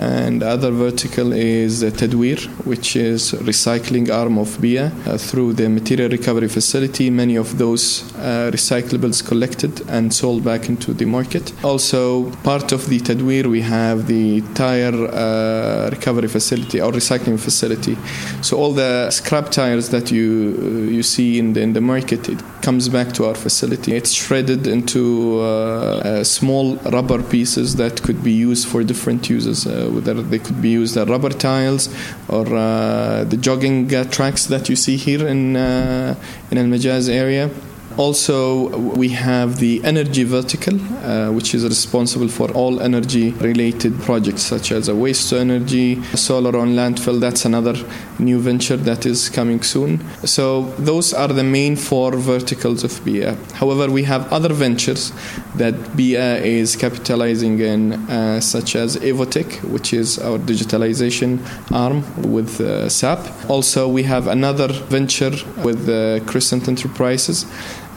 And 0.00 0.40
the 0.40 0.48
other 0.48 0.70
vertical 0.70 1.34
is 1.34 1.82
Tadweer, 1.82 2.40
which 2.64 2.96
is 2.96 3.32
recycling 3.32 4.08
arm 4.10 4.38
of 4.38 4.58
BIA 4.58 4.86
uh, 5.04 5.18
through 5.18 5.52
the 5.52 5.68
material 5.68 6.08
recovery 6.08 6.48
facility. 6.48 7.10
Many 7.10 7.36
of 7.36 7.58
those 7.58 8.10
uh, 8.14 8.50
recyclables 8.50 9.22
collected 9.22 9.82
and 9.90 10.14
sold 10.14 10.42
back 10.42 10.70
into 10.70 10.94
the 10.94 11.04
market. 11.04 11.52
Also, 11.62 12.30
part 12.36 12.72
of 12.72 12.88
the 12.88 12.98
Tadweer, 12.98 13.44
we 13.46 13.60
have 13.60 14.06
the 14.06 14.40
tire 14.54 14.94
uh, 14.94 15.90
recovery 15.90 16.28
facility 16.28 16.80
or 16.80 16.92
recycling 16.92 17.38
facility. 17.38 17.98
So 18.40 18.56
all 18.56 18.72
the 18.72 19.10
scrap 19.10 19.50
tires 19.50 19.90
that 19.90 20.10
you 20.10 20.30
uh, 20.62 20.90
you 20.96 21.02
see 21.02 21.38
in 21.38 21.52
the 21.52 21.60
in 21.60 21.74
the 21.74 21.82
market, 21.82 22.26
it 22.30 22.42
comes 22.62 22.88
back 22.88 23.12
to 23.16 23.26
our 23.26 23.34
facility. 23.34 23.94
It's 23.94 24.12
shredded 24.12 24.66
into 24.66 25.40
uh, 25.40 25.42
uh, 25.42 26.24
small 26.24 26.76
rubber 26.96 27.22
pieces 27.22 27.76
that 27.76 28.02
could 28.02 28.24
be 28.24 28.32
used 28.32 28.66
for 28.66 28.82
different 28.82 29.28
uses. 29.28 29.66
Uh, 29.90 29.94
whether 29.94 30.14
they 30.14 30.38
could 30.38 30.60
be 30.60 30.70
used 30.70 30.96
as 30.96 31.08
rubber 31.08 31.30
tiles 31.30 31.88
or 32.28 32.46
uh, 32.54 33.24
the 33.24 33.36
jogging 33.36 33.92
uh, 33.94 34.04
tracks 34.04 34.46
that 34.46 34.68
you 34.68 34.76
see 34.76 34.96
here 34.96 35.26
in 35.26 35.56
uh, 35.56 36.14
in 36.50 36.58
Al 36.58 36.64
Majaz 36.64 37.08
area. 37.08 37.50
Also, 37.96 38.68
we 38.78 39.08
have 39.08 39.58
the 39.58 39.82
energy 39.84 40.24
vertical, 40.24 40.74
uh, 41.04 41.30
which 41.32 41.54
is 41.54 41.64
responsible 41.64 42.28
for 42.28 42.50
all 42.52 42.80
energy 42.80 43.30
related 43.32 44.00
projects 44.00 44.42
such 44.42 44.72
as 44.72 44.88
a 44.88 44.94
waste 44.94 45.28
to 45.30 45.38
energy, 45.38 46.02
solar 46.14 46.56
on 46.58 46.74
landfill. 46.74 47.20
That's 47.20 47.44
another 47.44 47.74
new 48.18 48.38
venture 48.38 48.76
that 48.76 49.06
is 49.06 49.28
coming 49.28 49.62
soon. 49.62 50.04
So, 50.24 50.62
those 50.78 51.12
are 51.12 51.28
the 51.28 51.44
main 51.44 51.76
four 51.76 52.12
verticals 52.12 52.84
of 52.84 53.04
BIA. 53.04 53.36
However, 53.54 53.90
we 53.90 54.04
have 54.04 54.32
other 54.32 54.52
ventures 54.52 55.12
that 55.56 55.96
BIA 55.96 56.36
is 56.36 56.76
capitalizing 56.76 57.58
in, 57.58 57.92
uh, 57.92 58.40
such 58.40 58.76
as 58.76 58.96
Evoteq, 58.96 59.62
which 59.64 59.92
is 59.92 60.18
our 60.18 60.38
digitalization 60.38 61.38
arm 61.72 62.04
with 62.32 62.60
uh, 62.60 62.88
SAP. 62.88 63.50
Also, 63.50 63.88
we 63.88 64.04
have 64.04 64.26
another 64.26 64.68
venture 64.68 65.32
with 65.64 65.88
uh, 65.88 66.20
Crescent 66.24 66.68
Enterprises. 66.68 67.46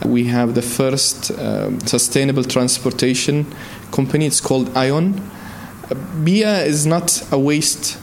We 0.05 0.25
have 0.25 0.55
the 0.55 0.61
first 0.61 1.31
um, 1.39 1.79
sustainable 1.81 2.43
transportation 2.43 3.45
company. 3.91 4.25
It's 4.25 4.41
called 4.41 4.75
Ion. 4.75 5.19
Uh, 5.89 5.95
BIA 6.23 6.63
is 6.63 6.85
not 6.85 7.23
a 7.31 7.39
waste 7.39 7.97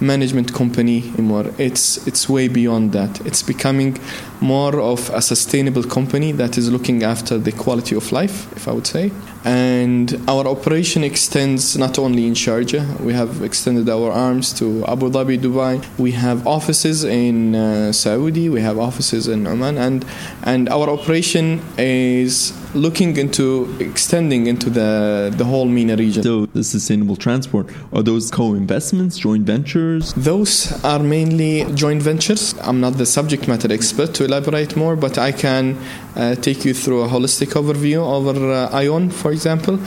management 0.00 0.52
company 0.52 1.08
anymore. 1.14 1.46
It's 1.58 2.06
it's 2.06 2.28
way 2.28 2.48
beyond 2.48 2.92
that. 2.92 3.24
It's 3.26 3.42
becoming 3.42 3.98
more 4.40 4.80
of 4.80 5.10
a 5.10 5.22
sustainable 5.22 5.84
company 5.84 6.32
that 6.32 6.58
is 6.58 6.70
looking 6.70 7.02
after 7.02 7.38
the 7.38 7.52
quality 7.52 7.94
of 7.96 8.12
life, 8.12 8.52
if 8.56 8.68
I 8.68 8.72
would 8.72 8.86
say. 8.86 9.12
And 9.44 10.20
our 10.26 10.46
operation 10.46 11.04
extends 11.04 11.76
not 11.76 11.98
only 11.98 12.26
in 12.26 12.34
Sharjah. 12.34 13.00
We 13.00 13.12
have 13.12 13.42
extended 13.42 13.88
our 13.88 14.10
arms 14.10 14.52
to 14.54 14.84
Abu 14.86 15.10
Dhabi, 15.10 15.38
Dubai. 15.38 15.84
We 15.98 16.12
have 16.12 16.46
offices 16.46 17.04
in 17.04 17.54
uh, 17.54 17.92
Saudi. 17.92 18.48
We 18.48 18.62
have 18.62 18.78
offices 18.78 19.28
in 19.28 19.46
Oman, 19.46 19.78
and 19.78 20.04
and 20.42 20.68
our 20.68 20.88
operation 20.88 21.60
is 21.78 22.52
looking 22.74 23.16
into 23.16 23.74
extending 23.80 24.46
into 24.46 24.70
the 24.70 25.32
the 25.36 25.44
whole 25.44 25.66
MENA 25.66 25.96
region. 25.96 26.22
So, 26.22 26.46
the 26.46 26.64
sustainable 26.64 27.16
transport 27.16 27.70
are 27.92 28.02
those 28.02 28.30
co 28.30 28.54
investments, 28.54 29.18
joint 29.18 29.44
ventures? 29.46 30.12
Those 30.14 30.72
are 30.84 30.98
mainly 30.98 31.64
joint 31.74 32.02
ventures. 32.02 32.54
I'm 32.60 32.80
not 32.80 32.94
the 32.98 33.06
subject 33.06 33.48
matter 33.48 33.72
expert 33.72 34.14
to 34.14 34.24
elaborate 34.24 34.76
more, 34.76 34.96
but 34.96 35.18
I 35.18 35.32
can 35.32 35.78
uh, 36.16 36.34
take 36.36 36.64
you 36.64 36.74
through 36.74 37.02
a 37.02 37.08
holistic 37.08 37.54
overview 37.54 37.98
over 38.04 38.52
uh, 38.52 38.68
Ion, 38.70 39.10
for 39.10 39.32
example. 39.32 39.78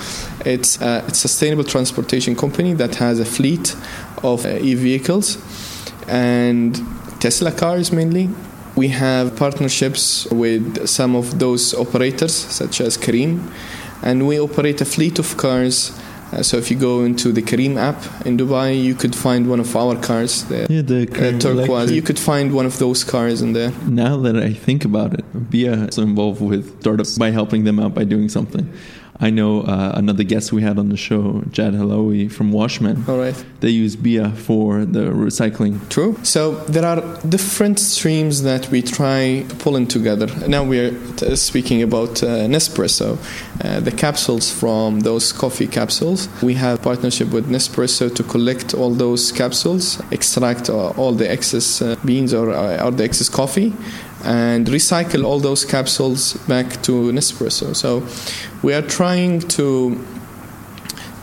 It's 0.46 0.82
uh, 0.82 1.04
it's 1.08 1.24
a 1.24 1.28
sustainable 1.28 1.64
transportation 1.64 2.36
company 2.36 2.74
that 2.74 2.96
has 2.96 3.20
a 3.20 3.26
fleet 3.26 3.76
of 4.24 4.46
uh, 4.46 4.58
e-vehicles 4.62 5.38
and 6.08 6.80
Tesla 7.20 7.52
cars 7.52 7.92
mainly. 7.92 8.30
We 8.78 8.90
have 8.90 9.36
partnerships 9.36 10.28
with 10.32 10.88
some 10.88 11.16
of 11.16 11.40
those 11.40 11.74
operators, 11.74 12.34
such 12.36 12.80
as 12.80 12.96
Careem, 12.96 13.52
and 14.04 14.28
we 14.28 14.40
operate 14.40 14.80
a 14.82 14.86
fleet 14.86 15.18
of 15.18 15.36
cars. 15.36 15.92
Uh, 16.32 16.44
so 16.44 16.58
if 16.58 16.70
you 16.70 16.78
go 16.78 17.04
into 17.04 17.32
the 17.32 17.42
Careem 17.42 17.78
app 17.78 18.00
in 18.26 18.38
Dubai, 18.38 18.80
you 18.84 18.94
could 18.94 19.16
find 19.16 19.50
one 19.50 19.60
of 19.60 19.76
our 19.76 19.96
cars 19.96 20.44
there. 20.44 20.68
Yeah, 20.70 20.84
the 20.84 21.02
Uh, 21.10 21.40
turquoise. 21.40 21.92
You 21.92 22.04
could 22.04 22.20
find 22.20 22.54
one 22.54 22.68
of 22.68 22.78
those 22.78 23.04
cars 23.04 23.42
in 23.42 23.54
there. 23.54 23.72
Now 23.88 24.18
that 24.18 24.36
I 24.36 24.54
think 24.54 24.86
about 24.86 25.14
it, 25.18 25.26
BIA 25.50 25.88
is 25.88 25.98
involved 25.98 26.42
with 26.42 26.64
startups 26.82 27.18
by 27.18 27.32
helping 27.32 27.64
them 27.64 27.80
out 27.80 27.96
by 27.96 28.04
doing 28.04 28.30
something. 28.30 28.68
I 29.20 29.32
know 29.32 29.62
uh, 29.62 29.94
another 29.96 30.24
guest 30.24 30.54
we 30.54 30.62
had 30.62 30.78
on 30.78 30.90
the 30.90 30.98
show, 30.98 31.44
Jad 31.52 31.74
Halawi 31.74 32.32
from 32.32 32.52
Washmen. 32.52 33.08
All 33.08 33.18
right. 33.18 33.36
They 33.62 33.70
use 33.70 33.96
BIA 33.96 34.30
for 34.32 34.86
the 34.86 35.06
recycling. 35.12 35.88
True. 35.90 36.18
So 36.24 36.56
there 36.66 36.86
are 36.86 37.02
different 37.28 37.80
streams 37.80 38.44
that 38.44 38.70
we 38.70 38.82
try 38.84 39.46
pulling 39.60 39.88
together. 39.88 40.28
Now 40.48 40.64
we're 40.64 40.92
t- 41.16 41.36
speaking 41.36 41.82
about 41.82 42.22
uh, 42.22 42.48
Nespresso, 42.48 43.18
uh, 43.64 43.80
the 43.80 43.92
capsules 43.92 44.52
from 44.52 45.00
those 45.00 45.34
coffee 45.34 45.68
capsules. 45.68 46.30
We 46.44 46.54
have 46.56 46.84
partnership 46.84 47.32
with 47.32 47.50
Nespresso 47.50 48.14
to 48.16 48.24
collect 48.24 48.76
all 48.76 48.92
those 48.92 49.32
capsules, 49.32 50.00
extract 50.12 50.70
uh, 50.70 50.90
all 50.90 51.14
the 51.14 51.30
excess 51.30 51.82
uh, 51.82 51.96
beans 52.06 52.34
or, 52.36 52.52
uh, 52.52 52.86
or 52.86 52.92
the 52.92 53.04
excess 53.04 53.30
coffee, 53.30 53.74
and 54.28 54.68
recycle 54.68 55.24
all 55.24 55.40
those 55.40 55.64
capsules 55.64 56.34
back 56.50 56.82
to 56.84 57.12
Nespresso. 57.14 57.74
So 57.74 58.06
we 58.62 58.74
are 58.74 58.82
trying 58.82 59.40
to 59.40 60.06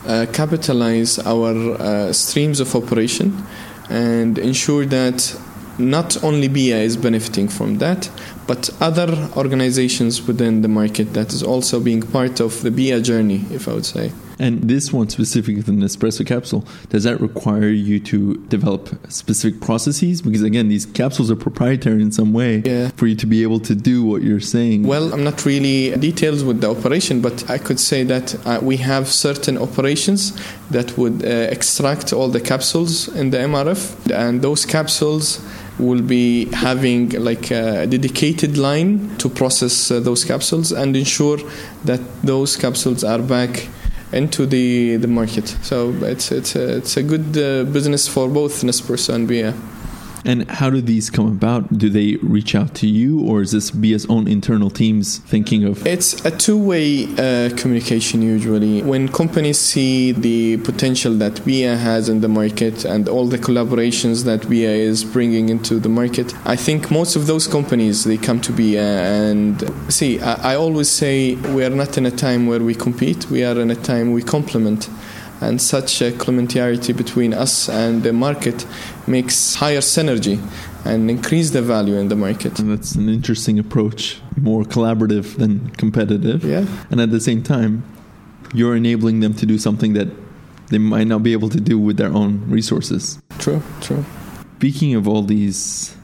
uh, 0.07 0.25
capitalize 0.33 1.19
our 1.19 1.53
uh, 1.79 2.13
streams 2.13 2.59
of 2.59 2.75
operation 2.75 3.45
and 3.91 4.39
ensure 4.39 4.85
that 4.87 5.39
not 5.77 6.23
only 6.23 6.47
BIA 6.47 6.77
is 6.77 6.97
benefiting 6.97 7.47
from 7.47 7.77
that, 7.77 8.09
but 8.47 8.71
other 8.81 9.29
organizations 9.37 10.25
within 10.25 10.63
the 10.63 10.67
market 10.67 11.13
that 11.13 11.31
is 11.31 11.43
also 11.43 11.79
being 11.79 12.01
part 12.01 12.39
of 12.39 12.63
the 12.63 12.71
BIA 12.71 13.01
journey, 13.01 13.45
if 13.51 13.67
I 13.67 13.73
would 13.73 13.85
say. 13.85 14.11
And 14.37 14.63
this 14.69 14.91
one 14.91 15.07
specifically, 15.09 15.61
the 15.61 15.71
Nespresso 15.71 16.25
capsule, 16.25 16.65
does 16.89 17.03
that 17.05 17.21
require 17.21 17.69
you 17.69 17.99
to 18.01 18.35
develop 18.49 18.89
specific 19.09 19.61
processes? 19.61 20.21
Because 20.21 20.41
again, 20.41 20.67
these 20.67 20.85
capsules 20.85 21.31
are 21.31 21.35
proprietary 21.37 22.01
in 22.01 22.11
some 22.11 22.33
way 22.33 22.61
Yeah. 22.65 22.89
for 22.97 23.07
you 23.07 23.15
to 23.15 23.25
be 23.25 23.43
able 23.43 23.59
to 23.61 23.75
do 23.75 24.03
what 24.03 24.21
you're 24.23 24.41
saying. 24.41 24.83
Well, 24.83 25.13
I'm 25.13 25.23
not 25.23 25.45
really 25.45 25.95
details 25.97 26.43
with 26.43 26.59
the 26.61 26.69
operation, 26.69 27.21
but 27.21 27.49
I 27.49 27.57
could 27.57 27.79
say 27.79 28.03
that 28.03 28.35
uh, 28.45 28.59
we 28.61 28.77
have 28.77 29.07
certain 29.07 29.57
operations 29.57 30.33
that 30.71 30.97
would 30.97 31.23
uh, 31.23 31.27
extract 31.55 32.11
all 32.11 32.27
the 32.27 32.41
capsules 32.41 33.07
in 33.15 33.29
the 33.29 33.37
MRF, 33.37 34.11
and 34.13 34.41
those 34.41 34.65
capsules 34.65 35.39
will 35.79 36.01
be 36.01 36.45
having 36.53 37.09
like 37.09 37.51
a 37.51 37.85
dedicated 37.85 38.57
line 38.57 39.09
to 39.17 39.27
process 39.29 39.91
uh, 39.91 39.99
those 39.99 40.23
capsules 40.23 40.71
and 40.71 40.95
ensure 40.95 41.37
that 41.83 41.99
those 42.23 42.55
capsules 42.55 43.03
are 43.03 43.19
back 43.21 43.67
into 44.15 44.45
the 44.45 44.97
the 44.97 45.07
market. 45.07 45.47
So 45.61 45.91
it's 46.01 46.31
it's 46.31 46.55
a, 46.55 46.77
it's 46.77 46.97
a 46.97 47.03
good 47.03 47.37
uh, 47.37 47.65
business 47.71 48.07
for 48.07 48.27
both 48.27 48.63
Nespresso 48.63 49.13
and 49.13 49.27
BIA. 49.27 49.53
And 50.25 50.49
how 50.49 50.69
do 50.69 50.81
these 50.81 51.09
come 51.09 51.27
about? 51.27 51.77
Do 51.77 51.89
they 51.89 52.15
reach 52.15 52.55
out 52.55 52.73
to 52.75 52.87
you, 52.87 53.21
or 53.21 53.41
is 53.41 53.51
this 53.51 53.69
BIA's 53.69 54.05
own 54.07 54.27
internal 54.27 54.69
teams 54.69 55.19
thinking 55.19 55.63
of? 55.63 55.85
It's 55.85 56.25
a 56.25 56.35
two-way 56.35 57.05
uh, 57.17 57.55
communication 57.55 58.21
usually. 58.21 58.81
When 58.81 59.07
companies 59.07 59.59
see 59.59 60.11
the 60.11 60.57
potential 60.57 61.13
that 61.15 61.45
BIA 61.45 61.77
has 61.77 62.09
in 62.09 62.21
the 62.21 62.27
market 62.27 62.85
and 62.85 63.07
all 63.07 63.27
the 63.27 63.37
collaborations 63.37 64.25
that 64.25 64.49
BIA 64.49 64.75
is 64.75 65.03
bringing 65.03 65.49
into 65.49 65.79
the 65.79 65.89
market, 65.89 66.33
I 66.45 66.55
think 66.55 66.89
most 66.89 67.15
of 67.15 67.27
those 67.27 67.47
companies 67.47 68.03
they 68.03 68.17
come 68.17 68.41
to 68.41 68.51
BIA 68.51 69.29
and 69.29 69.63
see. 69.93 70.19
I, 70.19 70.53
I 70.53 70.55
always 70.55 70.89
say 70.89 71.35
we 71.35 71.63
are 71.63 71.69
not 71.69 71.97
in 71.97 72.05
a 72.05 72.11
time 72.11 72.47
where 72.47 72.63
we 72.63 72.73
compete. 72.73 73.29
We 73.29 73.43
are 73.43 73.59
in 73.59 73.69
a 73.69 73.75
time 73.75 74.11
we 74.11 74.23
complement. 74.23 74.89
And 75.47 75.61
such 75.61 76.01
a 76.01 76.11
complementarity 76.11 76.95
between 76.95 77.33
us 77.33 77.69
and 77.69 78.03
the 78.03 78.11
market 78.11 78.65
makes 79.07 79.55
higher 79.55 79.79
synergy 79.79 80.39
and 80.85 81.09
increase 81.09 81.51
the 81.51 81.61
value 81.61 81.95
in 81.95 82.07
the 82.09 82.15
market. 82.15 82.59
And 82.59 82.71
that's 82.71 82.95
an 82.95 83.09
interesting 83.09 83.59
approach, 83.59 84.19
more 84.37 84.63
collaborative 84.63 85.37
than 85.37 85.69
competitive. 85.71 86.43
Yeah. 86.43 86.65
And 86.89 86.99
at 86.99 87.11
the 87.11 87.19
same 87.19 87.43
time, 87.43 87.83
you're 88.53 88.75
enabling 88.75 89.19
them 89.19 89.33
to 89.35 89.45
do 89.45 89.57
something 89.57 89.93
that 89.93 90.07
they 90.67 90.77
might 90.77 91.07
not 91.07 91.21
be 91.23 91.33
able 91.33 91.49
to 91.49 91.59
do 91.59 91.77
with 91.77 91.97
their 91.97 92.11
own 92.11 92.49
resources. 92.49 93.19
True, 93.39 93.61
true. 93.81 94.03
Speaking 94.57 94.95
of 94.95 95.07
all 95.07 95.21
these 95.21 95.95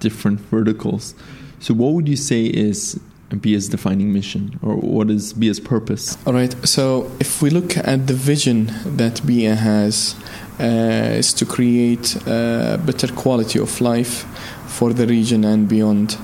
different 0.00 0.40
verticals, 0.40 1.14
so 1.60 1.74
what 1.74 1.92
would 1.92 2.08
you 2.08 2.16
say 2.16 2.46
is 2.46 2.98
BIA's 3.36 3.68
defining 3.68 4.12
mission, 4.12 4.58
or 4.62 4.76
what 4.76 5.10
is 5.10 5.32
BIA's 5.32 5.60
purpose? 5.60 6.16
All 6.26 6.32
right. 6.32 6.54
So 6.66 7.10
if 7.20 7.42
we 7.42 7.50
look 7.50 7.76
at 7.76 8.06
the 8.06 8.14
vision 8.14 8.70
that 8.84 9.24
BIA 9.26 9.54
has, 9.54 10.14
uh, 10.60 11.18
is 11.18 11.32
to 11.34 11.46
create 11.46 12.16
a 12.26 12.80
better 12.84 13.08
quality 13.08 13.58
of 13.58 13.80
life 13.80 14.24
for 14.66 14.92
the 14.92 15.06
region 15.06 15.44
and 15.44 15.68
beyond. 15.68 16.16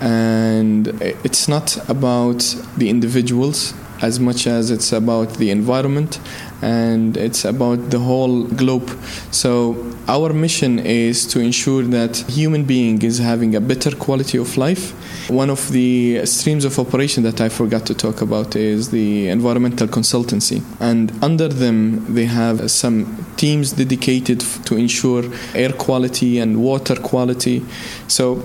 And 0.00 0.88
it's 1.24 1.48
not 1.48 1.76
about 1.88 2.56
the 2.76 2.88
individuals 2.88 3.74
as 4.00 4.18
much 4.18 4.46
as 4.46 4.70
it's 4.70 4.92
about 4.92 5.34
the 5.34 5.50
environment 5.50 6.18
and 6.62 7.16
it's 7.16 7.44
about 7.44 7.90
the 7.90 7.98
whole 7.98 8.44
globe. 8.44 8.88
So 9.30 9.92
our 10.08 10.32
mission 10.32 10.78
is 10.78 11.26
to 11.28 11.40
ensure 11.40 11.82
that 11.84 12.16
human 12.28 12.64
being 12.64 13.02
is 13.02 13.18
having 13.18 13.54
a 13.54 13.60
better 13.60 13.94
quality 13.94 14.38
of 14.38 14.56
life. 14.56 14.92
One 15.30 15.50
of 15.50 15.70
the 15.70 16.26
streams 16.26 16.64
of 16.64 16.78
operation 16.78 17.22
that 17.22 17.40
I 17.40 17.48
forgot 17.48 17.86
to 17.86 17.94
talk 17.94 18.20
about 18.20 18.56
is 18.56 18.90
the 18.90 19.28
environmental 19.28 19.86
consultancy. 19.86 20.62
And 20.80 21.12
under 21.22 21.48
them, 21.48 22.14
they 22.14 22.26
have 22.26 22.70
some 22.70 23.24
teams 23.36 23.72
dedicated 23.72 24.40
to 24.66 24.76
ensure 24.76 25.24
air 25.54 25.72
quality 25.72 26.38
and 26.38 26.62
water 26.62 26.96
quality. 26.96 27.64
So 28.08 28.42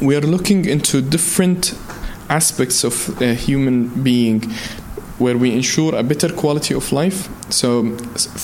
we 0.00 0.16
are 0.16 0.20
looking 0.20 0.64
into 0.64 1.00
different 1.00 1.74
aspects 2.28 2.84
of 2.84 3.20
a 3.20 3.34
human 3.34 4.02
being 4.02 4.42
where 5.24 5.38
we 5.38 5.50
ensure 5.60 5.92
a 5.94 6.02
better 6.02 6.30
quality 6.42 6.74
of 6.74 6.92
life. 6.92 7.18
So 7.50 7.68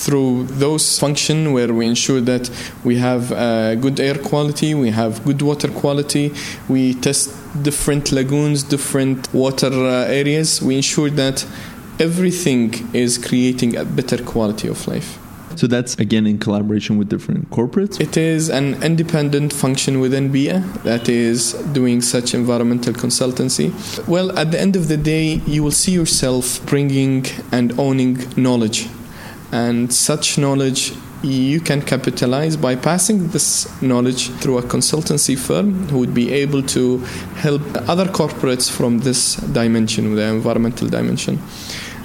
through 0.03 0.45
those 0.65 0.85
function 0.97 1.37
where 1.55 1.71
we 1.79 1.85
ensure 1.85 2.21
that 2.21 2.49
we 2.83 2.97
have 2.97 3.31
uh, 3.31 3.75
good 3.75 3.99
air 3.99 4.17
quality, 4.31 4.73
we 4.73 4.89
have 5.01 5.23
good 5.23 5.41
water 5.41 5.69
quality, 5.81 6.33
we 6.67 6.95
test 6.95 7.29
different 7.61 8.11
lagoons, 8.11 8.63
different 8.63 9.31
water 9.33 9.71
uh, 9.71 10.21
areas. 10.21 10.61
We 10.61 10.75
ensure 10.75 11.11
that 11.11 11.45
everything 11.99 12.73
is 12.93 13.19
creating 13.19 13.77
a 13.77 13.85
better 13.85 14.17
quality 14.33 14.67
of 14.67 14.87
life. 14.87 15.20
So 15.55 15.67
that's 15.67 15.95
again 15.99 16.25
in 16.27 16.39
collaboration 16.39 16.97
with 16.97 17.09
different 17.09 17.49
corporates? 17.49 17.99
It 17.99 18.17
is 18.17 18.49
an 18.49 18.81
independent 18.83 19.53
function 19.53 19.99
within 19.99 20.31
BIA 20.31 20.59
that 20.83 21.09
is 21.09 21.53
doing 21.73 22.01
such 22.01 22.33
environmental 22.33 22.93
consultancy. 22.93 23.71
Well, 24.07 24.37
at 24.37 24.51
the 24.51 24.59
end 24.59 24.75
of 24.75 24.87
the 24.87 24.97
day, 24.97 25.41
you 25.45 25.63
will 25.63 25.71
see 25.71 25.91
yourself 25.91 26.65
bringing 26.65 27.25
and 27.51 27.77
owning 27.79 28.17
knowledge. 28.35 28.87
And 29.51 29.93
such 29.93 30.37
knowledge 30.37 30.93
you 31.23 31.59
can 31.59 31.81
capitalize 31.81 32.57
by 32.57 32.75
passing 32.75 33.27
this 33.29 33.81
knowledge 33.81 34.29
through 34.39 34.57
a 34.57 34.63
consultancy 34.63 35.37
firm 35.37 35.87
who 35.89 35.99
would 35.99 36.13
be 36.13 36.31
able 36.31 36.63
to 36.63 36.97
help 37.35 37.61
other 37.87 38.05
corporates 38.05 38.69
from 38.71 38.99
this 38.99 39.35
dimension, 39.35 40.15
the 40.15 40.23
environmental 40.23 40.87
dimension. 40.87 41.39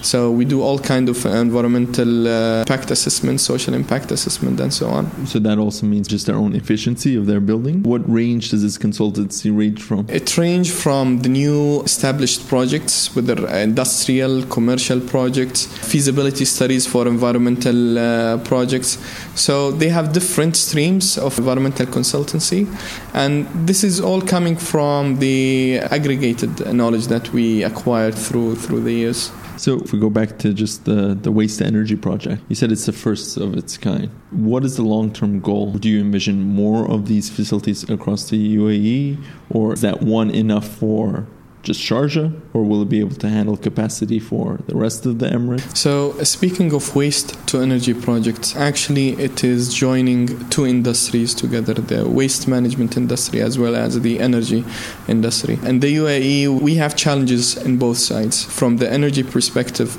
So 0.06 0.30
we 0.30 0.44
do 0.44 0.62
all 0.62 0.78
kind 0.78 1.08
of 1.08 1.26
environmental 1.26 2.28
uh, 2.28 2.60
impact 2.60 2.92
assessment, 2.92 3.40
social 3.40 3.74
impact 3.74 4.12
assessment, 4.12 4.60
and 4.60 4.72
so 4.72 4.86
on. 4.88 5.26
So 5.26 5.40
that 5.40 5.58
also 5.58 5.84
means 5.84 6.06
just 6.06 6.26
their 6.26 6.36
own 6.36 6.54
efficiency 6.54 7.16
of 7.16 7.26
their 7.26 7.40
building. 7.40 7.82
What 7.82 8.08
range 8.08 8.50
does 8.50 8.62
this 8.62 8.78
consultancy 8.78 9.50
range 9.56 9.82
from? 9.82 10.06
It 10.08 10.38
range 10.38 10.70
from 10.70 11.22
the 11.22 11.28
new 11.28 11.82
established 11.82 12.46
projects, 12.46 13.16
whether 13.16 13.48
industrial, 13.48 14.44
commercial 14.46 15.00
projects, 15.00 15.66
feasibility 15.66 16.44
studies 16.44 16.86
for 16.86 17.08
environmental 17.08 17.98
uh, 17.98 18.38
projects. 18.44 18.98
So 19.34 19.72
they 19.72 19.88
have 19.88 20.12
different 20.12 20.54
streams 20.54 21.18
of 21.18 21.36
environmental 21.36 21.86
consultancy, 21.86 22.68
and 23.12 23.48
this 23.66 23.82
is 23.82 24.00
all 24.00 24.20
coming 24.20 24.56
from 24.56 25.18
the 25.18 25.80
aggregated 25.90 26.72
knowledge 26.72 27.08
that 27.08 27.32
we 27.32 27.64
acquired 27.64 28.14
through 28.14 28.54
through 28.54 28.82
the 28.82 28.92
years. 28.92 29.32
So 29.56 29.80
if 29.80 29.92
we 29.92 29.98
go 29.98 30.10
back 30.10 30.38
to 30.38 30.52
just 30.52 30.84
the, 30.84 31.14
the 31.14 31.32
waste 31.32 31.58
to 31.58 31.66
energy 31.66 31.96
project, 31.96 32.42
you 32.48 32.54
said 32.54 32.70
it's 32.72 32.86
the 32.86 32.92
first 32.92 33.36
of 33.36 33.56
its 33.56 33.78
kind. 33.78 34.10
What 34.30 34.64
is 34.64 34.76
the 34.76 34.82
long 34.82 35.12
term 35.12 35.40
goal? 35.40 35.72
Do 35.72 35.88
you 35.88 36.00
envision 36.00 36.42
more 36.42 36.90
of 36.90 37.06
these 37.06 37.30
facilities 37.30 37.88
across 37.88 38.28
the 38.28 38.56
UAE, 38.56 39.22
or 39.50 39.72
is 39.72 39.80
that 39.80 40.02
one 40.02 40.30
enough 40.30 40.68
for 40.68 41.26
just 41.66 41.80
Sharjah, 41.80 42.32
or 42.54 42.62
will 42.62 42.82
it 42.82 42.88
be 42.88 43.00
able 43.00 43.16
to 43.16 43.28
handle 43.28 43.56
capacity 43.56 44.20
for 44.20 44.60
the 44.68 44.76
rest 44.76 45.04
of 45.04 45.18
the 45.18 45.26
Emirates? 45.26 45.76
So, 45.76 45.90
speaking 46.22 46.72
of 46.72 46.94
waste 46.94 47.28
to 47.48 47.60
energy 47.60 47.92
projects, 47.92 48.54
actually, 48.54 49.08
it 49.26 49.42
is 49.42 49.74
joining 49.74 50.48
two 50.48 50.64
industries 50.64 51.34
together 51.34 51.74
the 51.74 52.08
waste 52.08 52.46
management 52.46 52.96
industry 52.96 53.40
as 53.42 53.58
well 53.58 53.74
as 53.74 54.00
the 54.00 54.20
energy 54.20 54.64
industry. 55.08 55.58
And 55.64 55.82
the 55.82 55.96
UAE, 55.96 56.60
we 56.60 56.76
have 56.76 56.94
challenges 56.94 57.56
in 57.56 57.78
both 57.78 57.98
sides. 57.98 58.44
From 58.44 58.76
the 58.76 58.88
energy 58.98 59.24
perspective, 59.24 59.90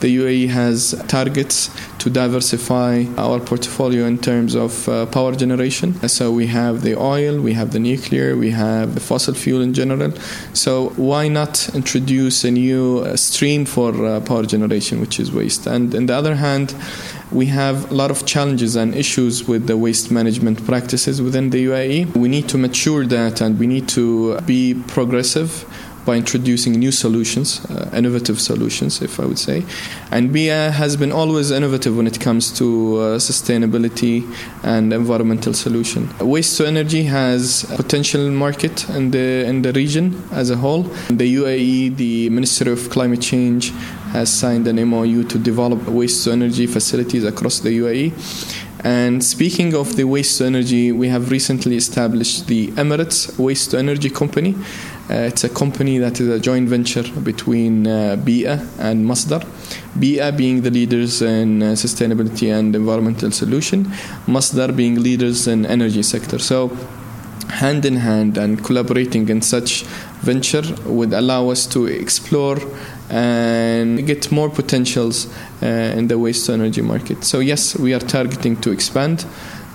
the 0.00 0.10
UAE 0.20 0.48
has 0.48 0.78
targets 1.06 1.70
to 1.98 2.08
diversify 2.08 3.04
our 3.18 3.38
portfolio 3.40 4.06
in 4.06 4.16
terms 4.18 4.54
of 4.54 4.88
uh, 4.88 5.04
power 5.16 5.32
generation. 5.36 5.88
So, 6.08 6.32
we 6.32 6.46
have 6.46 6.80
the 6.80 6.94
oil, 6.98 7.38
we 7.48 7.52
have 7.52 7.72
the 7.72 7.82
nuclear, 7.90 8.36
we 8.36 8.50
have 8.52 8.94
the 8.94 9.04
fossil 9.10 9.34
fuel 9.34 9.60
in 9.60 9.74
general. 9.74 10.12
So, 10.54 10.70
why 11.10 11.26
not 11.26 11.68
introduce 11.74 12.44
a 12.44 12.52
new 12.52 13.00
uh, 13.00 13.16
stream 13.16 13.64
for 13.64 13.90
uh, 14.06 14.20
power 14.20 14.44
generation, 14.44 15.00
which 15.00 15.18
is 15.18 15.32
waste? 15.32 15.66
And 15.66 15.92
on 15.92 16.06
the 16.06 16.14
other 16.14 16.36
hand, 16.36 16.72
we 17.32 17.46
have 17.46 17.90
a 17.90 17.94
lot 17.94 18.12
of 18.12 18.24
challenges 18.26 18.76
and 18.76 18.94
issues 18.94 19.48
with 19.48 19.66
the 19.66 19.76
waste 19.76 20.12
management 20.12 20.64
practices 20.64 21.20
within 21.20 21.50
the 21.50 21.66
UAE. 21.66 22.16
We 22.16 22.28
need 22.28 22.48
to 22.50 22.58
mature 22.58 23.04
that 23.06 23.40
and 23.40 23.58
we 23.58 23.66
need 23.66 23.88
to 23.88 24.40
be 24.42 24.74
progressive 24.86 25.50
by 26.04 26.16
introducing 26.16 26.72
new 26.72 26.92
solutions, 26.92 27.64
uh, 27.66 27.90
innovative 27.94 28.40
solutions, 28.40 29.02
if 29.02 29.20
I 29.20 29.26
would 29.26 29.38
say. 29.38 29.64
And 30.10 30.32
BIA 30.32 30.70
has 30.70 30.96
been 30.96 31.12
always 31.12 31.50
innovative 31.50 31.96
when 31.96 32.06
it 32.06 32.20
comes 32.20 32.50
to 32.58 32.96
uh, 32.96 33.18
sustainability 33.18 34.24
and 34.62 34.92
environmental 34.92 35.54
solution. 35.54 36.08
Waste 36.20 36.56
to 36.58 36.66
energy 36.66 37.04
has 37.04 37.64
a 37.70 37.76
potential 37.76 38.30
market 38.30 38.88
in 38.90 39.10
the 39.10 39.44
in 39.44 39.62
the 39.62 39.72
region 39.72 40.22
as 40.32 40.50
a 40.50 40.56
whole. 40.56 40.82
The 41.08 41.36
UAE, 41.36 41.96
the 41.96 42.30
Ministry 42.30 42.72
of 42.72 42.90
Climate 42.90 43.20
Change, 43.20 43.70
has 44.12 44.32
signed 44.32 44.66
an 44.66 44.76
MOU 44.88 45.24
to 45.24 45.38
develop 45.38 45.86
waste 45.88 46.24
to 46.24 46.32
energy 46.32 46.66
facilities 46.66 47.24
across 47.24 47.60
the 47.60 47.70
UAE. 47.78 48.12
And 48.82 49.22
speaking 49.22 49.74
of 49.74 49.96
the 49.96 50.04
waste 50.04 50.38
to 50.38 50.46
energy, 50.46 50.90
we 50.90 51.08
have 51.08 51.30
recently 51.30 51.76
established 51.76 52.46
the 52.46 52.68
Emirates 52.68 53.38
Waste 53.38 53.72
to 53.72 53.78
Energy 53.78 54.08
Company. 54.08 54.54
Uh, 55.10 55.26
it's 55.26 55.42
a 55.42 55.48
company 55.48 55.98
that 55.98 56.20
is 56.20 56.28
a 56.28 56.38
joint 56.38 56.68
venture 56.68 57.02
between 57.22 57.84
uh, 57.84 58.14
BIA 58.14 58.64
and 58.78 59.04
Masdar. 59.04 59.44
BIA 59.98 60.30
being 60.30 60.62
the 60.62 60.70
leaders 60.70 61.20
in 61.20 61.60
uh, 61.62 61.66
sustainability 61.72 62.56
and 62.56 62.76
environmental 62.76 63.32
solution, 63.32 63.86
Masdar 64.26 64.76
being 64.76 65.02
leaders 65.02 65.48
in 65.48 65.66
energy 65.66 66.04
sector. 66.04 66.38
So 66.38 66.68
hand 67.48 67.84
in 67.84 67.96
hand 67.96 68.38
and 68.38 68.62
collaborating 68.64 69.28
in 69.30 69.42
such 69.42 69.82
venture 70.20 70.62
would 70.86 71.12
allow 71.12 71.50
us 71.50 71.66
to 71.66 71.86
explore 71.86 72.58
and 73.08 74.06
get 74.06 74.30
more 74.30 74.48
potentials 74.48 75.26
uh, 75.60 75.66
in 75.66 76.06
the 76.06 76.20
waste 76.20 76.46
to 76.46 76.52
energy 76.52 76.82
market. 76.82 77.24
So 77.24 77.40
yes, 77.40 77.76
we 77.76 77.94
are 77.94 77.98
targeting 77.98 78.60
to 78.60 78.70
expand 78.70 79.26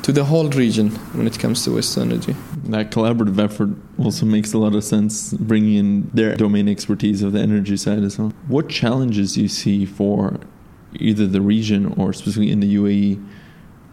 to 0.03 0.13
the 0.13 0.23
whole 0.23 0.47
region 0.51 0.91
when 1.13 1.27
it 1.27 1.37
comes 1.37 1.65
to 1.65 1.75
waste 1.75 1.97
energy. 1.97 2.37
That 2.65 2.91
collaborative 2.91 3.37
effort 3.37 3.69
also 3.99 4.25
makes 4.25 4.53
a 4.53 4.57
lot 4.57 4.73
of 4.73 4.83
sense, 4.83 5.33
bringing 5.33 5.75
in 5.75 6.11
their 6.13 6.35
domain 6.35 6.67
expertise 6.67 7.21
of 7.21 7.31
the 7.33 7.39
energy 7.39 7.77
side 7.77 8.03
as 8.03 8.17
well. 8.17 8.33
What 8.47 8.69
challenges 8.69 9.35
do 9.35 9.41
you 9.41 9.47
see 9.47 9.85
for 9.85 10.39
either 10.95 11.27
the 11.27 11.41
region 11.41 11.93
or 11.97 12.11
specifically 12.13 12.51
in 12.51 12.59
the 12.61 12.75
UAE 12.75 13.23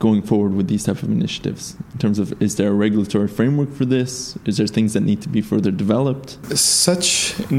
going 0.02 0.22
forward 0.30 0.52
with 0.58 0.66
these 0.72 0.84
type 0.88 1.00
of 1.04 1.10
initiatives? 1.20 1.76
In 1.92 1.98
terms 2.04 2.18
of 2.18 2.26
is 2.42 2.52
there 2.56 2.70
a 2.74 2.78
regulatory 2.86 3.28
framework 3.38 3.70
for 3.78 3.86
this? 3.96 4.36
Is 4.50 4.54
there 4.58 4.66
things 4.66 4.90
that 4.94 5.04
need 5.10 5.20
to 5.26 5.30
be 5.36 5.42
further 5.52 5.70
developed? 5.84 6.28
Such 6.58 7.06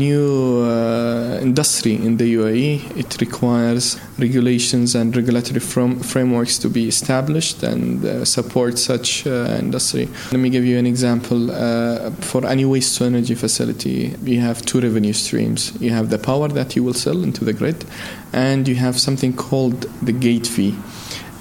new 0.06 0.25
uh, 0.62 1.39
industry 1.49 1.95
in 2.08 2.17
the 2.17 2.27
UAE 2.39 2.97
it 3.03 3.12
requires 3.25 3.86
regulations 4.25 4.89
and 4.99 5.15
regulatory 5.15 5.62
from, 5.62 5.89
frameworks 6.13 6.56
to 6.63 6.67
be 6.69 6.84
established 6.95 7.63
and 7.63 7.86
uh, 8.03 8.25
support 8.25 8.77
such 8.77 9.25
uh, 9.25 9.63
industry. 9.65 10.06
Let 10.34 10.41
me 10.45 10.49
give 10.49 10.65
you 10.65 10.77
an 10.84 10.88
example 10.93 11.41
uh, 11.49 12.12
for 12.29 12.41
any 12.45 12.65
waste 12.65 12.97
to 12.97 13.06
energy 13.06 13.36
facility 13.36 13.97
you 14.34 14.41
have 14.41 14.58
two 14.69 14.79
revenue 14.82 15.13
streams. 15.13 15.62
You 15.86 15.91
have 15.91 16.10
the 16.10 16.19
power 16.19 16.49
that 16.60 16.75
you 16.75 16.84
will 16.84 16.99
sell 17.06 17.19
into 17.23 17.45
the 17.45 17.53
grid 17.53 17.86
and 18.34 18.67
you 18.67 18.75
have 18.75 18.99
something 18.99 19.32
called 19.34 19.79
the 20.08 20.15
gate 20.27 20.47
fee 20.56 20.75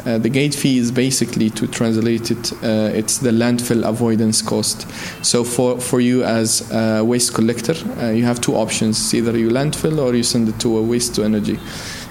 uh, 0.06 0.18
the 0.18 0.28
gate 0.28 0.54
fee 0.54 0.78
is 0.78 0.90
basically 0.90 1.50
to 1.50 1.66
translate 1.66 2.30
it, 2.30 2.52
uh, 2.62 2.90
it's 2.92 3.18
the 3.18 3.30
landfill 3.30 3.88
avoidance 3.88 4.42
cost. 4.42 4.86
So 5.24 5.44
for, 5.44 5.80
for 5.80 6.00
you 6.00 6.24
as 6.24 6.70
a 6.72 7.02
waste 7.04 7.34
collector, 7.34 7.74
uh, 7.98 8.10
you 8.10 8.24
have 8.24 8.40
two 8.40 8.54
options: 8.54 9.14
either 9.14 9.36
you 9.36 9.48
landfill 9.48 9.98
or 9.98 10.14
you 10.14 10.22
send 10.22 10.48
it 10.48 10.58
to 10.60 10.78
a 10.78 10.82
waste 10.82 11.14
to 11.16 11.24
energy. 11.24 11.58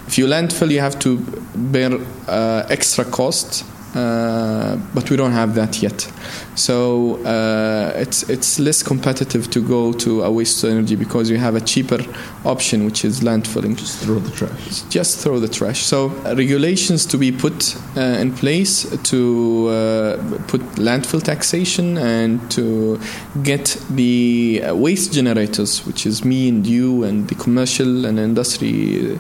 If 0.08 0.18
you 0.18 0.26
landfill, 0.26 0.72
you 0.72 0.80
have 0.80 1.00
to 1.00 1.18
bear 1.56 1.94
uh, 2.28 2.66
extra 2.70 3.06
cost 3.06 3.66
uh, 3.94 4.78
but 4.94 5.10
we 5.10 5.18
don't 5.18 5.34
have 5.34 5.54
that 5.56 5.82
yet. 5.82 6.10
So 6.56 7.18
uh, 7.26 7.92
it's 7.96 8.24
it's 8.30 8.58
less 8.60 8.84
competitive 8.84 9.50
to 9.52 9.62
go 9.62 9.92
to 9.94 10.24
a 10.24 10.32
waste 10.32 10.64
energy 10.64 10.96
because 10.96 11.30
you 11.30 11.38
have 11.38 11.56
a 11.56 11.62
cheaper 11.62 12.00
option, 12.46 12.86
which 12.86 13.04
is 13.04 13.20
landfilling. 13.20 13.76
Just 13.76 14.00
throw 14.00 14.20
the 14.20 14.32
trash. 14.32 14.82
Just 14.90 15.20
throw 15.20 15.40
the 15.40 15.50
trash. 15.50 15.84
So 15.84 16.10
uh, 16.26 16.36
regulations 16.38 17.06
to 17.08 17.18
be 17.18 17.32
put 17.32 17.76
uh, 17.98 18.02
in 18.02 18.34
place 18.34 18.84
to 19.10 19.68
uh, 19.68 20.18
put 20.48 20.62
landfill 20.78 21.22
taxation 21.22 21.98
and 21.98 22.50
to 22.52 23.00
get 23.44 23.78
the 23.90 24.64
waste 24.72 25.12
generators, 25.12 25.86
which 25.86 26.06
is 26.06 26.24
me 26.24 26.48
and 26.48 26.66
you 26.66 27.04
and 27.04 27.28
the 27.28 27.36
commercial 27.36 28.06
and 28.06 28.20
industry 28.20 29.20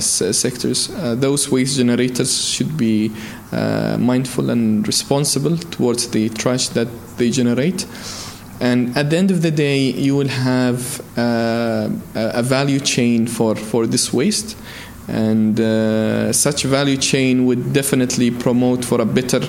sectors. 0.00 0.88
those 1.20 1.50
waste 1.52 1.76
generators 1.76 2.44
should 2.44 2.76
be 2.76 3.12
uh, 3.52 3.96
mindful 3.98 4.50
and 4.50 4.86
responsible 4.86 5.56
towards 5.56 6.08
the 6.10 6.28
trash 6.30 6.68
that 6.68 6.88
they 7.16 7.30
generate. 7.30 7.86
And 8.60 8.96
at 8.96 9.10
the 9.10 9.18
end 9.18 9.30
of 9.30 9.42
the 9.42 9.50
day, 9.50 9.78
you 9.78 10.16
will 10.16 10.28
have 10.28 11.00
uh, 11.18 11.88
a 12.14 12.42
value 12.42 12.80
chain 12.80 13.26
for, 13.26 13.54
for 13.54 13.86
this 13.86 14.12
waste. 14.12 14.56
And 15.08 15.60
uh, 15.60 16.32
such 16.32 16.64
value 16.64 16.96
chain 16.96 17.46
would 17.46 17.72
definitely 17.72 18.30
promote 18.30 18.84
for 18.84 19.00
a 19.00 19.04
better 19.04 19.40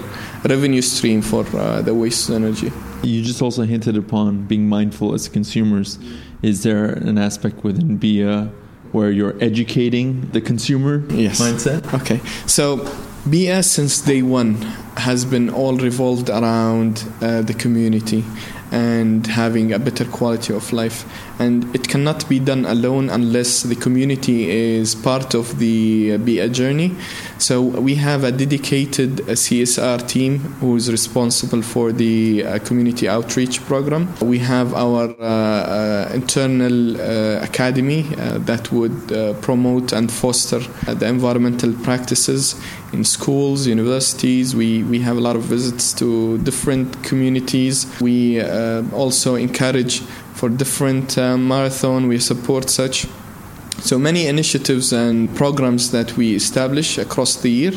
revenue 0.43 0.81
stream 0.81 1.21
for 1.21 1.45
uh, 1.55 1.81
the 1.81 1.93
waste 1.93 2.29
energy. 2.29 2.71
You 3.01 3.23
just 3.23 3.41
also 3.41 3.63
hinted 3.63 3.97
upon 3.97 4.45
being 4.45 4.67
mindful 4.69 5.13
as 5.13 5.27
consumers. 5.27 5.97
Is 6.43 6.63
there 6.63 6.85
an 6.85 7.17
aspect 7.17 7.63
within 7.63 7.97
BIA 7.97 8.51
where 8.91 9.09
you're 9.09 9.35
educating 9.41 10.29
the 10.31 10.41
consumer 10.41 11.03
yes. 11.09 11.41
mindset? 11.41 11.91
Okay. 12.01 12.21
So 12.45 12.85
BIA 13.29 13.61
since 13.61 13.99
day 13.99 14.21
one 14.21 14.55
has 14.95 15.25
been 15.25 15.49
all 15.49 15.75
revolved 15.75 16.29
around 16.29 17.03
uh, 17.21 17.41
the 17.41 17.53
community 17.53 18.23
and 18.71 19.25
having 19.27 19.71
a 19.71 19.79
better 19.79 20.05
quality 20.05 20.53
of 20.53 20.73
life. 20.73 21.05
And 21.39 21.73
it 21.75 21.87
cannot 21.87 22.27
be 22.27 22.39
done 22.39 22.65
alone 22.65 23.09
unless 23.09 23.63
the 23.63 23.75
community 23.75 24.49
is 24.49 24.95
part 24.95 25.33
of 25.35 25.59
the 25.59 26.13
uh, 26.13 26.17
BIA 26.17 26.49
journey. 26.49 26.95
So 27.37 27.61
we 27.61 27.95
have 27.95 28.23
a 28.23 28.31
dedicated 28.31 29.21
uh, 29.21 29.33
CSR 29.33 30.07
team 30.07 30.39
who 30.59 30.75
is 30.75 30.91
responsible 30.91 31.61
for 31.61 31.91
the 31.91 32.43
uh, 32.43 32.59
community 32.59 33.07
outreach 33.07 33.61
program. 33.65 34.13
We 34.21 34.39
have 34.39 34.73
our 34.73 35.15
uh, 35.19 35.23
uh 35.23 36.11
internal 36.13 36.99
uh, 36.99 37.43
academy 37.43 38.01
that 38.49 38.71
would 38.71 39.41
promote 39.41 39.93
and 39.93 40.11
foster 40.11 40.59
the 40.93 41.05
environmental 41.05 41.73
practices 41.83 42.55
in 42.93 43.03
schools, 43.03 43.67
universities. 43.67 44.55
We, 44.55 44.83
we 44.83 44.99
have 44.99 45.17
a 45.17 45.21
lot 45.21 45.35
of 45.35 45.43
visits 45.43 45.93
to 45.93 46.37
different 46.39 47.03
communities. 47.03 47.85
We 47.99 48.39
uh, 48.39 48.83
also 48.93 49.35
encourage 49.35 50.01
for 50.33 50.49
different 50.49 51.17
uh, 51.17 51.37
marathon. 51.37 52.07
We 52.07 52.19
support 52.19 52.69
such. 52.69 53.07
So 53.79 53.99
many 53.99 54.25
initiatives 54.25 54.91
and 54.91 55.33
programs 55.35 55.91
that 55.91 56.17
we 56.17 56.35
establish 56.35 56.97
across 56.97 57.35
the 57.35 57.51
year 57.51 57.71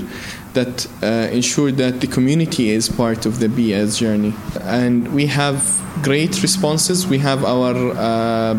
that 0.54 0.86
uh, 1.02 1.28
ensure 1.30 1.70
that 1.72 2.00
the 2.00 2.06
community 2.06 2.70
is 2.70 2.88
part 2.88 3.26
of 3.26 3.38
the 3.38 3.48
BIA 3.48 3.86
journey. 3.86 4.34
And 4.62 5.12
we 5.14 5.26
have 5.26 5.80
great 6.02 6.42
responses. 6.42 7.06
We 7.06 7.18
have 7.18 7.44
our 7.44 7.74
uh, 7.74 8.54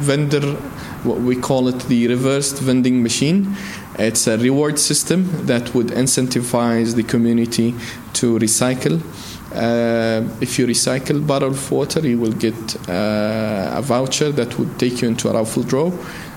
vendor, 0.00 0.54
what 1.02 1.18
we 1.18 1.36
call 1.36 1.68
it 1.68 1.80
the 1.88 2.08
reversed 2.08 2.58
vending 2.58 3.02
machine. 3.02 3.56
It's 3.98 4.28
a 4.28 4.38
reward 4.38 4.78
system 4.78 5.46
that 5.46 5.74
would 5.74 5.88
incentivize 5.88 6.94
the 6.94 7.02
community 7.02 7.74
to 8.14 8.38
recycle. 8.38 9.00
Uh, 9.52 10.28
if 10.40 10.58
you 10.58 10.66
recycle 10.66 11.26
bottle 11.26 11.50
of 11.50 11.70
water, 11.70 12.00
you 12.06 12.18
will 12.18 12.32
get 12.32 12.54
uh, 12.88 13.72
a 13.74 13.82
voucher 13.82 14.30
that 14.30 14.56
would 14.58 14.78
take 14.78 15.02
you 15.02 15.08
into 15.08 15.28
a 15.28 15.32
raffle 15.32 15.64
draw. 15.64 15.90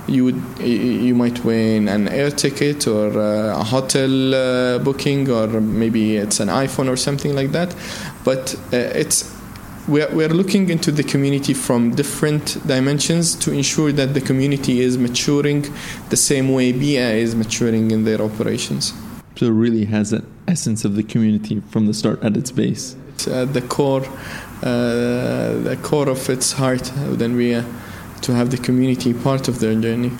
You 0.08 0.26
would 0.26 0.42
you 0.60 1.14
might 1.14 1.46
win 1.46 1.88
an 1.88 2.08
air 2.08 2.32
ticket 2.32 2.88
or 2.88 3.12
uh, 3.20 3.60
a 3.60 3.64
hotel 3.64 4.34
uh, 4.34 4.80
booking 4.80 5.30
or 5.30 5.48
maybe 5.62 6.18
it's 6.18 6.40
an 6.40 6.48
iPhone 6.48 6.90
or 6.90 6.96
something 6.96 7.36
like 7.36 7.52
that. 7.52 7.76
But 8.24 8.56
uh, 9.90 9.90
it's 9.90 10.12
we're, 10.12 10.16
we're 10.16 10.30
looking 10.30 10.70
into 10.70 10.92
the 10.92 11.04
community 11.04 11.54
from 11.54 11.96
different 11.96 12.58
dimensions 12.68 13.36
to 13.36 13.52
ensure 13.52 13.92
that 13.92 14.14
the 14.14 14.22
community 14.22 14.82
is 14.82 14.98
maturing 14.98 15.66
the 16.10 16.18
same 16.18 16.54
way 16.54 16.72
BIA 16.72 17.16
is 17.16 17.36
maturing 17.36 17.92
in 17.92 18.04
their 18.04 18.22
operations. 18.22 18.94
So 19.36 19.46
it 19.46 19.52
really 19.52 19.86
has 19.86 20.14
an 20.14 20.26
essence 20.48 20.86
of 20.86 20.96
the 20.96 21.04
community 21.04 21.62
from 21.72 21.88
the 21.88 21.94
start 21.94 22.24
at 22.24 22.38
its 22.38 22.52
base. 22.52 22.96
It's 23.10 23.28
at 23.28 23.54
the 23.54 23.62
core, 23.62 24.06
uh, 24.64 25.54
the 25.60 25.80
core 25.82 26.10
of 26.10 26.30
its 26.30 26.54
heart 26.54 26.92
within 27.10 27.38
BIA 27.38 27.66
to 28.22 28.34
have 28.36 28.52
the 28.52 28.58
community 28.58 29.14
part 29.14 29.48
of 29.48 29.60
their 29.60 29.76
journey. 29.76 30.12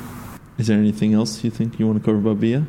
Is 0.58 0.68
there 0.68 0.78
anything 0.78 1.14
else 1.14 1.44
you 1.44 1.52
think 1.52 1.80
you 1.80 1.88
want 1.88 2.00
to 2.00 2.06
cover 2.06 2.18
about 2.18 2.40
BIA? 2.40 2.66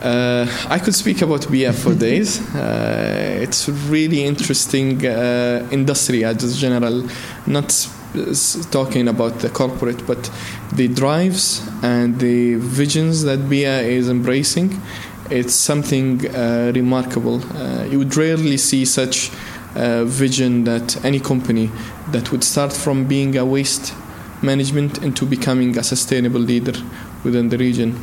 Uh, 0.00 0.46
I 0.68 0.78
could 0.78 0.94
speak 0.94 1.22
about 1.22 1.50
BIA 1.50 1.72
for 1.72 1.94
days. 1.94 2.40
Uh, 2.54 3.38
it's 3.40 3.68
really 3.68 4.24
interesting 4.24 5.04
uh, 5.06 5.68
industry 5.70 6.24
as 6.24 6.58
general, 6.58 7.08
not 7.46 7.88
talking 8.70 9.08
about 9.08 9.38
the 9.40 9.48
corporate, 9.48 10.06
but 10.06 10.30
the 10.74 10.88
drives 10.88 11.66
and 11.82 12.18
the 12.18 12.56
visions 12.56 13.22
that 13.22 13.48
BIA 13.48 13.82
is 13.82 14.08
embracing. 14.08 14.80
It's 15.30 15.54
something 15.54 16.26
uh, 16.26 16.72
remarkable. 16.74 17.42
Uh, 17.54 17.84
you 17.84 17.98
would 17.98 18.16
rarely 18.16 18.56
see 18.56 18.84
such 18.84 19.30
vision 19.74 20.64
that 20.64 21.02
any 21.02 21.18
company 21.18 21.70
that 22.10 22.30
would 22.30 22.44
start 22.44 22.72
from 22.74 23.06
being 23.06 23.38
a 23.38 23.44
waste 23.44 23.94
management 24.42 25.02
into 25.02 25.24
becoming 25.24 25.78
a 25.78 25.82
sustainable 25.82 26.40
leader 26.40 26.74
within 27.24 27.48
the 27.48 27.56
region. 27.56 27.96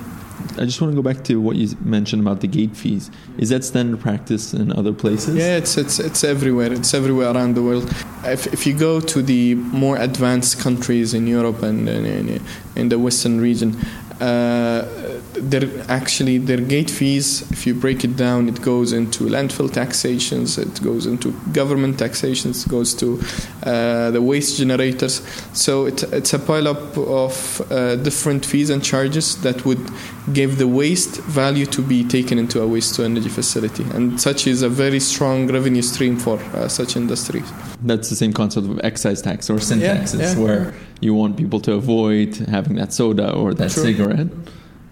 I 0.58 0.66
just 0.66 0.82
want 0.82 0.92
to 0.92 0.96
go 0.96 1.02
back 1.02 1.24
to 1.26 1.40
what 1.40 1.56
you 1.56 1.76
mentioned 1.82 2.22
about 2.22 2.42
the 2.42 2.48
gate 2.48 2.76
fees. 2.76 3.10
Is 3.38 3.50
that 3.50 3.64
standard 3.64 4.00
practice 4.00 4.54
in 4.54 4.72
other 4.72 4.94
places? 4.94 5.36
Yeah, 5.36 5.58
it's 5.58 5.78
it's 5.78 6.00
it's 6.00 6.24
everywhere. 6.24 6.72
It's 6.74 6.94
everywhere 6.94 7.32
around 7.34 7.56
the 7.56 7.64
world. 7.64 7.90
If 8.24 8.48
if 8.48 8.66
you 8.68 8.74
go 8.74 9.00
to 9.00 9.22
the 9.22 9.56
more 9.56 9.98
advanced 9.98 10.60
countries 10.60 11.14
in 11.14 11.28
Europe 11.28 11.64
and 11.64 11.88
in, 11.88 12.42
in 12.76 12.90
the 12.90 13.00
Western 13.00 13.40
region, 13.40 13.78
uh, 14.20 14.86
they're 15.34 15.70
actually 15.90 16.38
their 16.38 16.60
gate 16.60 16.90
fees 16.90 17.50
if 17.52 17.66
you 17.66 17.74
break 17.74 18.04
it 18.04 18.18
down 18.18 18.50
it 18.50 18.62
goes 18.62 18.92
into 18.92 19.24
landfill 19.26 19.72
taxations 19.72 20.58
it 20.58 20.82
goes 20.84 21.06
into 21.06 21.32
government 21.54 21.98
taxations 21.98 22.66
it 22.66 22.70
goes 22.70 22.94
to 22.94 23.22
uh, 23.64 24.12
the 24.12 24.22
waste 24.22 24.58
generators 24.58 25.22
so 25.54 25.86
it, 25.86 26.04
it's 26.12 26.34
a 26.34 26.40
pile 26.40 26.68
up 26.68 26.98
of 26.98 27.62
uh, 27.72 27.96
different 27.98 28.46
fees 28.46 28.70
and 28.70 28.84
charges 28.84 29.42
that 29.42 29.64
would 29.66 29.90
give 30.34 30.58
the 30.58 30.68
waste 30.68 31.18
value 31.22 31.66
to 31.66 31.82
be 31.82 32.04
taken 32.04 32.38
into 32.38 32.62
a 32.62 32.68
waste 32.68 32.96
to 32.96 33.04
energy 33.04 33.30
facility 33.30 33.84
and 33.94 34.20
such 34.20 34.48
is 34.48 34.62
a 34.62 34.70
very 34.70 35.00
strong 35.00 35.48
revenue 35.52 35.82
stream 35.82 36.18
for 36.18 36.40
uh, 36.40 36.68
such 36.68 36.96
industries 36.96 37.52
that's 37.84 38.10
the 38.10 38.16
same 38.16 38.34
concept 38.34 38.68
of 38.68 38.80
excise 38.84 39.22
tax 39.22 39.50
or 39.50 39.60
sin 39.60 39.80
yeah, 39.80 39.94
taxes 39.94 40.20
yeah. 40.20 40.44
where 40.44 40.74
you 41.02 41.14
want 41.14 41.38
people 41.38 41.60
to 41.60 41.74
avoid 41.74 42.36
having 42.36 42.76
that 42.76 42.92
soda 42.92 43.34
or 43.34 43.54
that 43.54 43.72
True. 43.72 43.84
cigarette 43.84 44.28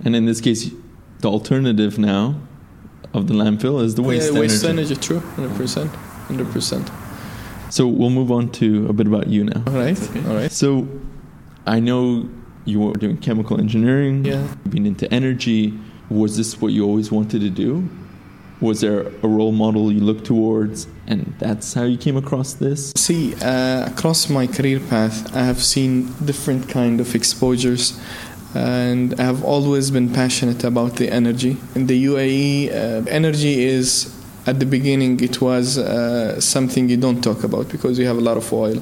and 0.04 0.16
in 0.16 0.26
this 0.26 0.42
case, 0.42 0.72
the 1.20 1.30
alternative 1.30 1.98
now 1.98 2.36
of 3.14 3.28
the 3.28 3.34
landfill 3.34 3.84
is 3.84 3.96
the 3.96 4.04
waste 4.04 4.34
yeah, 4.34 4.40
waste 4.40 4.64
energy. 4.64 4.94
energy. 4.94 4.96
True, 5.02 5.20
hundred 5.20 5.56
percent, 5.56 5.92
hundred 6.28 6.52
percent. 6.52 6.90
So 7.70 7.88
we'll 7.88 8.10
move 8.10 8.32
on 8.32 8.50
to 8.54 8.88
a 8.88 8.94
bit 8.94 9.08
about 9.08 9.28
you 9.28 9.44
now. 9.44 9.64
All 9.68 9.74
right, 9.74 10.02
okay. 10.02 10.30
all 10.30 10.36
right. 10.36 10.52
So 10.52 10.88
I 11.66 11.80
know 11.80 12.30
you 12.68 12.80
were 12.82 12.94
doing 12.94 13.18
chemical 13.18 13.60
engineering. 13.60 14.26
Yeah. 14.26 14.48
Being 14.70 14.86
into 14.86 15.12
energy. 15.14 15.74
Was 16.10 16.38
this 16.38 16.62
what 16.62 16.72
you 16.72 16.86
always 16.86 17.12
wanted 17.12 17.42
to 17.42 17.50
do? 17.50 17.90
Was 18.60 18.82
there 18.82 19.08
a 19.22 19.28
role 19.28 19.52
model 19.52 19.92
you 19.92 20.00
looked 20.00 20.26
towards, 20.26 20.88
and 21.06 21.36
that's 21.38 21.74
how 21.74 21.84
you 21.84 21.98
came 21.98 22.18
across 22.18 22.54
this? 22.54 22.92
See, 22.96 23.36
uh, 23.36 23.86
across 23.86 24.30
my 24.30 24.48
career 24.48 24.80
path, 24.80 25.36
I 25.36 25.44
have 25.44 25.62
seen 25.62 26.12
different 26.26 26.68
kind 26.68 27.00
of 27.00 27.14
exposures, 27.14 28.00
and 28.56 29.20
I 29.20 29.24
have 29.24 29.44
always 29.44 29.92
been 29.92 30.12
passionate 30.12 30.64
about 30.64 30.96
the 30.96 31.12
energy. 31.12 31.58
In 31.76 31.86
the 31.86 32.06
UAE, 32.06 32.70
uh, 32.72 33.06
energy 33.10 33.64
is 33.64 34.18
at 34.48 34.60
the 34.60 34.66
beginning 34.66 35.20
it 35.20 35.42
was 35.42 35.78
uh, 35.78 36.40
something 36.40 36.88
you 36.90 36.98
don't 36.98 37.22
talk 37.22 37.44
about 37.44 37.68
because 37.70 38.00
you 38.00 38.08
have 38.08 38.18
a 38.18 38.22
lot 38.22 38.38
of 38.38 38.52
oil, 38.52 38.82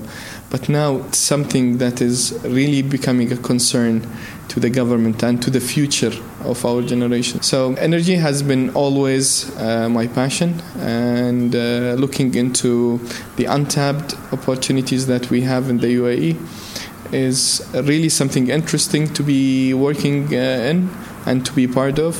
but 0.56 0.70
now 0.70 0.96
it's 0.96 1.18
something 1.18 1.80
that 1.80 2.00
is 2.00 2.40
really 2.46 2.82
becoming 2.82 3.30
a 3.30 3.36
concern 3.36 4.10
to 4.48 4.58
the 4.58 4.70
government 4.70 5.22
and 5.22 5.44
to 5.44 5.50
the 5.50 5.60
future 5.60 6.14
of 6.46 6.66
our 6.66 6.82
generation. 6.82 7.42
So, 7.42 7.74
energy 7.74 8.16
has 8.16 8.42
been 8.42 8.70
always 8.70 9.54
uh, 9.58 9.90
my 9.90 10.08
passion, 10.08 10.62
and 10.78 11.54
uh, 11.54 11.96
looking 12.00 12.36
into 12.36 13.02
the 13.36 13.44
untapped 13.44 14.14
opportunities 14.32 15.08
that 15.08 15.30
we 15.30 15.42
have 15.42 15.70
in 15.70 15.80
the 15.80 15.88
UAE 15.88 16.38
is 17.12 17.62
really 17.74 18.08
something 18.08 18.48
interesting 18.48 19.14
to 19.14 19.24
be 19.24 19.74
working 19.74 20.34
uh, 20.34 20.72
in 20.72 20.90
and 21.26 21.46
to 21.46 21.52
be 21.52 21.68
part 21.68 22.00
of. 22.00 22.16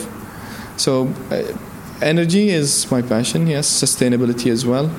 So, 0.76 1.08
uh, 1.32 1.58
energy 2.02 2.50
is 2.50 2.92
my 2.92 3.02
passion, 3.02 3.48
yes, 3.48 3.66
sustainability 3.82 4.52
as 4.52 4.66
well. 4.66 4.92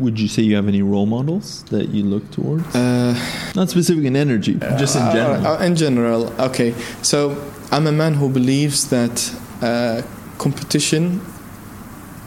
Would 0.00 0.20
you 0.20 0.28
say 0.28 0.42
you 0.42 0.56
have 0.56 0.68
any 0.68 0.82
role 0.82 1.06
models 1.06 1.64
that 1.70 1.88
you 1.88 2.04
look 2.04 2.30
towards? 2.30 2.74
Uh, 2.74 3.14
Not 3.54 3.70
specific 3.70 4.04
in 4.04 4.16
energy, 4.16 4.54
just 4.54 4.96
in 4.96 5.02
general. 5.12 5.46
Uh, 5.46 5.62
in 5.64 5.76
general, 5.76 6.32
okay. 6.40 6.74
So 7.02 7.36
I'm 7.70 7.86
a 7.86 7.92
man 7.92 8.14
who 8.14 8.28
believes 8.28 8.90
that 8.90 9.34
uh, 9.62 10.02
competition 10.38 11.20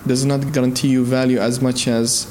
does 0.07 0.25
not 0.25 0.51
guarantee 0.51 0.87
you 0.89 1.05
value 1.05 1.37
as 1.39 1.61
much 1.61 1.87
as 1.87 2.27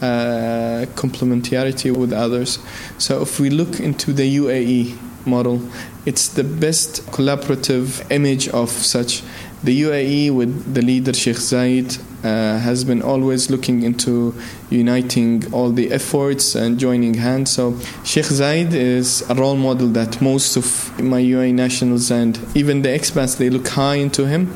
uh, 0.00 0.86
complementarity 0.94 1.96
with 1.96 2.12
others. 2.12 2.58
So 2.98 3.22
if 3.22 3.40
we 3.40 3.50
look 3.50 3.80
into 3.80 4.12
the 4.12 4.36
UAE 4.36 4.96
model, 5.26 5.60
it's 6.06 6.28
the 6.28 6.44
best 6.44 7.04
collaborative 7.06 8.08
image 8.10 8.48
of 8.48 8.70
such. 8.70 9.22
The 9.64 9.82
UAE, 9.82 10.30
with 10.30 10.72
the 10.74 10.82
leader 10.82 11.12
Sheikh 11.12 11.36
Zayed, 11.36 12.00
uh, 12.24 12.58
has 12.58 12.84
been 12.84 13.02
always 13.02 13.50
looking 13.50 13.82
into 13.82 14.34
uniting 14.70 15.52
all 15.52 15.70
the 15.70 15.92
efforts 15.92 16.54
and 16.54 16.78
joining 16.78 17.14
hands. 17.14 17.52
So 17.52 17.78
Sheikh 18.04 18.26
Zayed 18.26 18.72
is 18.72 19.28
a 19.30 19.34
role 19.34 19.56
model 19.56 19.88
that 19.88 20.20
most 20.20 20.56
of 20.56 20.98
my 21.00 21.20
UAE 21.20 21.54
nationals 21.54 22.10
and 22.10 22.38
even 22.54 22.82
the 22.82 22.88
expats 22.88 23.36
they 23.36 23.50
look 23.50 23.68
high 23.68 23.96
into 23.96 24.26
him. 24.26 24.52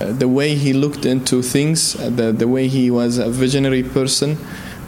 Uh, 0.00 0.12
the 0.12 0.28
way 0.28 0.56
he 0.56 0.72
looked 0.72 1.06
into 1.06 1.40
things, 1.40 1.94
uh, 1.96 2.10
the 2.10 2.32
the 2.32 2.48
way 2.48 2.66
he 2.66 2.90
was 2.90 3.18
a 3.18 3.30
visionary 3.30 3.84
person, 3.84 4.36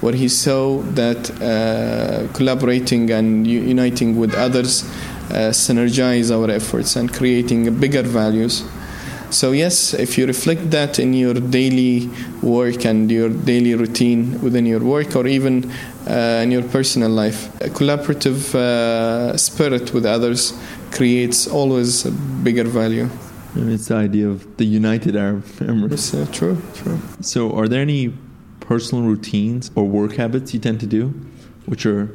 where 0.00 0.14
he 0.14 0.28
saw 0.28 0.82
that 0.94 1.30
uh, 1.40 2.26
collaborating 2.32 3.10
and 3.10 3.46
uniting 3.46 4.16
with 4.16 4.34
others 4.34 4.82
uh, 5.30 5.50
synergize 5.52 6.30
our 6.30 6.50
efforts 6.50 6.96
and 6.96 7.12
creating 7.12 7.78
bigger 7.78 8.02
values. 8.02 8.64
So, 9.30 9.52
yes, 9.52 9.92
if 9.92 10.16
you 10.16 10.26
reflect 10.26 10.70
that 10.70 10.98
in 10.98 11.12
your 11.12 11.34
daily 11.34 12.08
work 12.42 12.84
and 12.84 13.10
your 13.10 13.28
daily 13.28 13.74
routine 13.74 14.40
within 14.40 14.66
your 14.66 14.80
work 14.80 15.16
or 15.16 15.26
even 15.26 15.70
uh, 16.08 16.40
in 16.42 16.50
your 16.52 16.62
personal 16.62 17.10
life, 17.10 17.54
a 17.60 17.68
collaborative 17.68 18.54
uh, 18.54 19.36
spirit 19.36 19.92
with 19.92 20.06
others 20.06 20.52
creates 20.92 21.46
always 21.48 22.06
a 22.06 22.12
bigger 22.12 22.64
value. 22.64 23.08
And 23.54 23.72
it's 23.72 23.88
the 23.88 23.96
idea 23.96 24.28
of 24.28 24.56
the 24.58 24.64
United 24.64 25.16
Arab 25.16 25.44
Emirates. 25.58 26.14
Uh, 26.14 26.30
true, 26.30 26.62
true. 26.74 26.98
So, 27.20 27.54
are 27.56 27.66
there 27.68 27.82
any 27.82 28.12
personal 28.60 29.04
routines 29.04 29.70
or 29.74 29.84
work 29.84 30.16
habits 30.16 30.54
you 30.54 30.60
tend 30.60 30.80
to 30.80 30.86
do, 30.86 31.08
which 31.66 31.84
are 31.86 32.08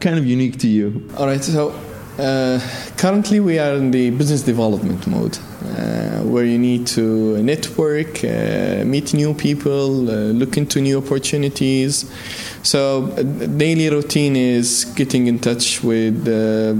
kind 0.00 0.18
of 0.18 0.26
unique 0.26 0.58
to 0.58 0.68
you? 0.68 1.08
All 1.16 1.26
right, 1.26 1.42
so 1.42 1.74
uh, 2.18 2.60
currently 2.96 3.40
we 3.40 3.58
are 3.58 3.74
in 3.74 3.90
the 3.90 4.10
business 4.10 4.42
development 4.42 5.06
mode, 5.06 5.38
uh, 5.76 6.22
where 6.22 6.44
you 6.44 6.58
need 6.58 6.86
to 6.86 7.42
network, 7.42 8.24
uh, 8.24 8.82
meet 8.84 9.12
new 9.12 9.34
people, 9.34 10.10
uh, 10.10 10.14
look 10.32 10.56
into 10.56 10.80
new 10.80 10.98
opportunities. 10.98 12.10
So 12.62 13.04
uh, 13.04 13.22
daily 13.22 13.90
routine 13.90 14.36
is 14.36 14.86
getting 14.96 15.26
in 15.26 15.38
touch 15.38 15.82
with 15.82 16.24
the 16.24 16.72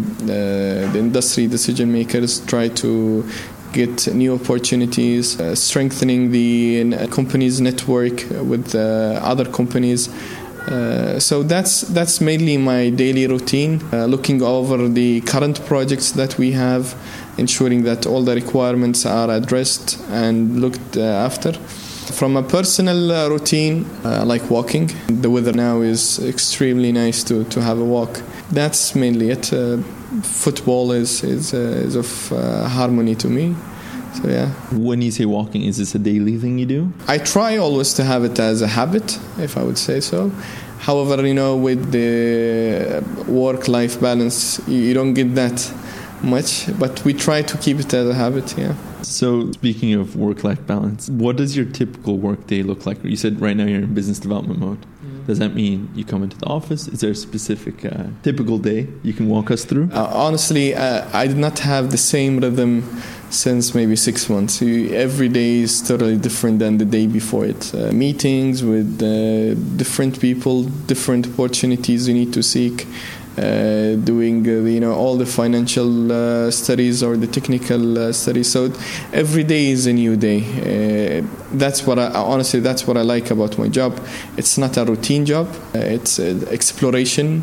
industry 0.94 1.46
decision 1.46 1.92
makers, 1.92 2.40
try 2.46 2.68
to 2.68 3.28
get 3.72 4.06
new 4.14 4.34
opportunities, 4.34 5.36
strengthening 5.58 6.30
the 6.30 7.08
company's 7.08 7.60
network 7.60 8.24
with 8.30 8.74
other 8.74 9.44
companies. 9.44 10.08
Uh, 10.66 11.20
so 11.20 11.42
that's 11.42 11.82
that's 11.82 12.20
mainly 12.20 12.56
my 12.56 12.90
daily 12.90 13.26
routine. 13.26 13.80
Uh, 13.92 14.06
looking 14.06 14.42
over 14.42 14.88
the 14.88 15.20
current 15.20 15.64
projects 15.66 16.12
that 16.12 16.36
we 16.38 16.52
have, 16.52 16.94
ensuring 17.38 17.84
that 17.84 18.06
all 18.06 18.24
the 18.24 18.34
requirements 18.34 19.06
are 19.06 19.30
addressed 19.30 19.98
and 20.10 20.60
looked 20.60 20.96
uh, 20.96 21.02
after. 21.02 21.52
From 22.12 22.36
a 22.36 22.42
personal 22.42 23.10
uh, 23.12 23.28
routine, 23.28 23.84
like 24.04 24.48
walking. 24.48 24.90
The 25.08 25.28
weather 25.28 25.52
now 25.52 25.80
is 25.80 26.20
extremely 26.20 26.92
nice 26.92 27.24
to, 27.24 27.42
to 27.44 27.60
have 27.60 27.80
a 27.80 27.84
walk. 27.84 28.22
That's 28.52 28.94
mainly 28.94 29.30
it. 29.30 29.46
Football 30.22 30.92
is 30.92 31.24
is, 31.24 31.52
is 31.52 31.96
of 31.96 32.28
harmony 32.70 33.16
to 33.16 33.28
me. 33.28 33.56
So 34.16 34.28
yeah. 34.28 34.48
When 34.72 35.02
you 35.02 35.10
say 35.10 35.24
walking, 35.24 35.62
is 35.62 35.76
this 35.76 35.94
a 35.94 35.98
daily 35.98 36.38
thing 36.38 36.58
you 36.58 36.66
do? 36.66 36.92
I 37.06 37.18
try 37.18 37.56
always 37.56 37.92
to 37.94 38.04
have 38.04 38.24
it 38.24 38.38
as 38.38 38.62
a 38.62 38.66
habit, 38.66 39.18
if 39.38 39.56
I 39.56 39.62
would 39.62 39.78
say 39.78 40.00
so. 40.00 40.30
However, 40.78 41.26
you 41.26 41.34
know, 41.34 41.56
with 41.56 41.90
the 41.90 43.02
work-life 43.26 44.00
balance, 44.00 44.60
you 44.68 44.94
don't 44.94 45.14
get 45.14 45.34
that 45.34 45.72
much, 46.22 46.66
but 46.78 47.04
we 47.04 47.12
try 47.12 47.42
to 47.42 47.58
keep 47.58 47.78
it 47.78 47.92
as 47.92 48.08
a 48.08 48.14
habit. 48.14 48.56
Yeah. 48.56 48.74
So, 49.02 49.52
speaking 49.52 49.94
of 49.94 50.16
work-life 50.16 50.66
balance, 50.66 51.08
what 51.08 51.36
does 51.36 51.56
your 51.56 51.66
typical 51.66 52.18
work 52.18 52.46
day 52.46 52.62
look 52.62 52.86
like? 52.86 53.02
You 53.04 53.16
said 53.16 53.40
right 53.40 53.56
now 53.56 53.64
you're 53.64 53.82
in 53.82 53.94
business 53.94 54.18
development 54.18 54.60
mode. 54.60 54.84
Does 55.26 55.38
that 55.40 55.54
mean 55.54 55.90
you 55.94 56.04
come 56.04 56.22
into 56.22 56.38
the 56.38 56.46
office? 56.46 56.86
Is 56.86 57.00
there 57.00 57.10
a 57.10 57.14
specific 57.14 57.84
uh, 57.84 58.04
typical 58.22 58.58
day 58.58 58.86
you 59.02 59.12
can 59.12 59.28
walk 59.28 59.50
us 59.50 59.64
through? 59.64 59.90
Uh, 59.92 60.08
honestly, 60.12 60.74
uh, 60.74 61.08
I 61.12 61.26
did 61.26 61.36
not 61.36 61.58
have 61.60 61.90
the 61.90 61.98
same 61.98 62.38
rhythm 62.38 62.84
since 63.30 63.74
maybe 63.74 63.96
six 63.96 64.30
months. 64.30 64.62
Every 64.62 65.28
day 65.28 65.60
is 65.60 65.82
totally 65.82 66.16
different 66.16 66.60
than 66.60 66.78
the 66.78 66.84
day 66.84 67.06
before 67.06 67.44
it. 67.44 67.74
Uh, 67.74 67.90
meetings 67.92 68.62
with 68.62 69.02
uh, 69.02 69.54
different 69.76 70.20
people, 70.20 70.62
different 70.62 71.26
opportunities 71.26 72.06
you 72.06 72.14
need 72.14 72.32
to 72.32 72.42
seek. 72.42 72.86
Uh, 73.38 73.96
doing 73.96 74.48
uh, 74.48 74.64
you 74.64 74.80
know 74.80 74.94
all 74.94 75.18
the 75.18 75.26
financial 75.26 76.10
uh, 76.10 76.50
studies 76.50 77.02
or 77.02 77.18
the 77.18 77.26
technical 77.26 77.98
uh, 77.98 78.12
studies. 78.12 78.50
So 78.50 78.72
every 79.12 79.44
day 79.44 79.66
is 79.68 79.86
a 79.86 79.92
new 79.92 80.16
day. 80.16 81.20
That's 81.52 81.86
what 81.86 81.98
I 81.98 82.06
honestly 82.14 82.60
that's 82.60 82.86
what 82.86 82.96
I 82.96 83.02
like 83.02 83.30
about 83.30 83.58
my 83.58 83.68
job. 83.68 84.00
It's 84.38 84.56
not 84.56 84.78
a 84.78 84.84
routine 84.86 85.26
job. 85.26 85.54
It's 85.74 86.18
exploration. 86.18 87.42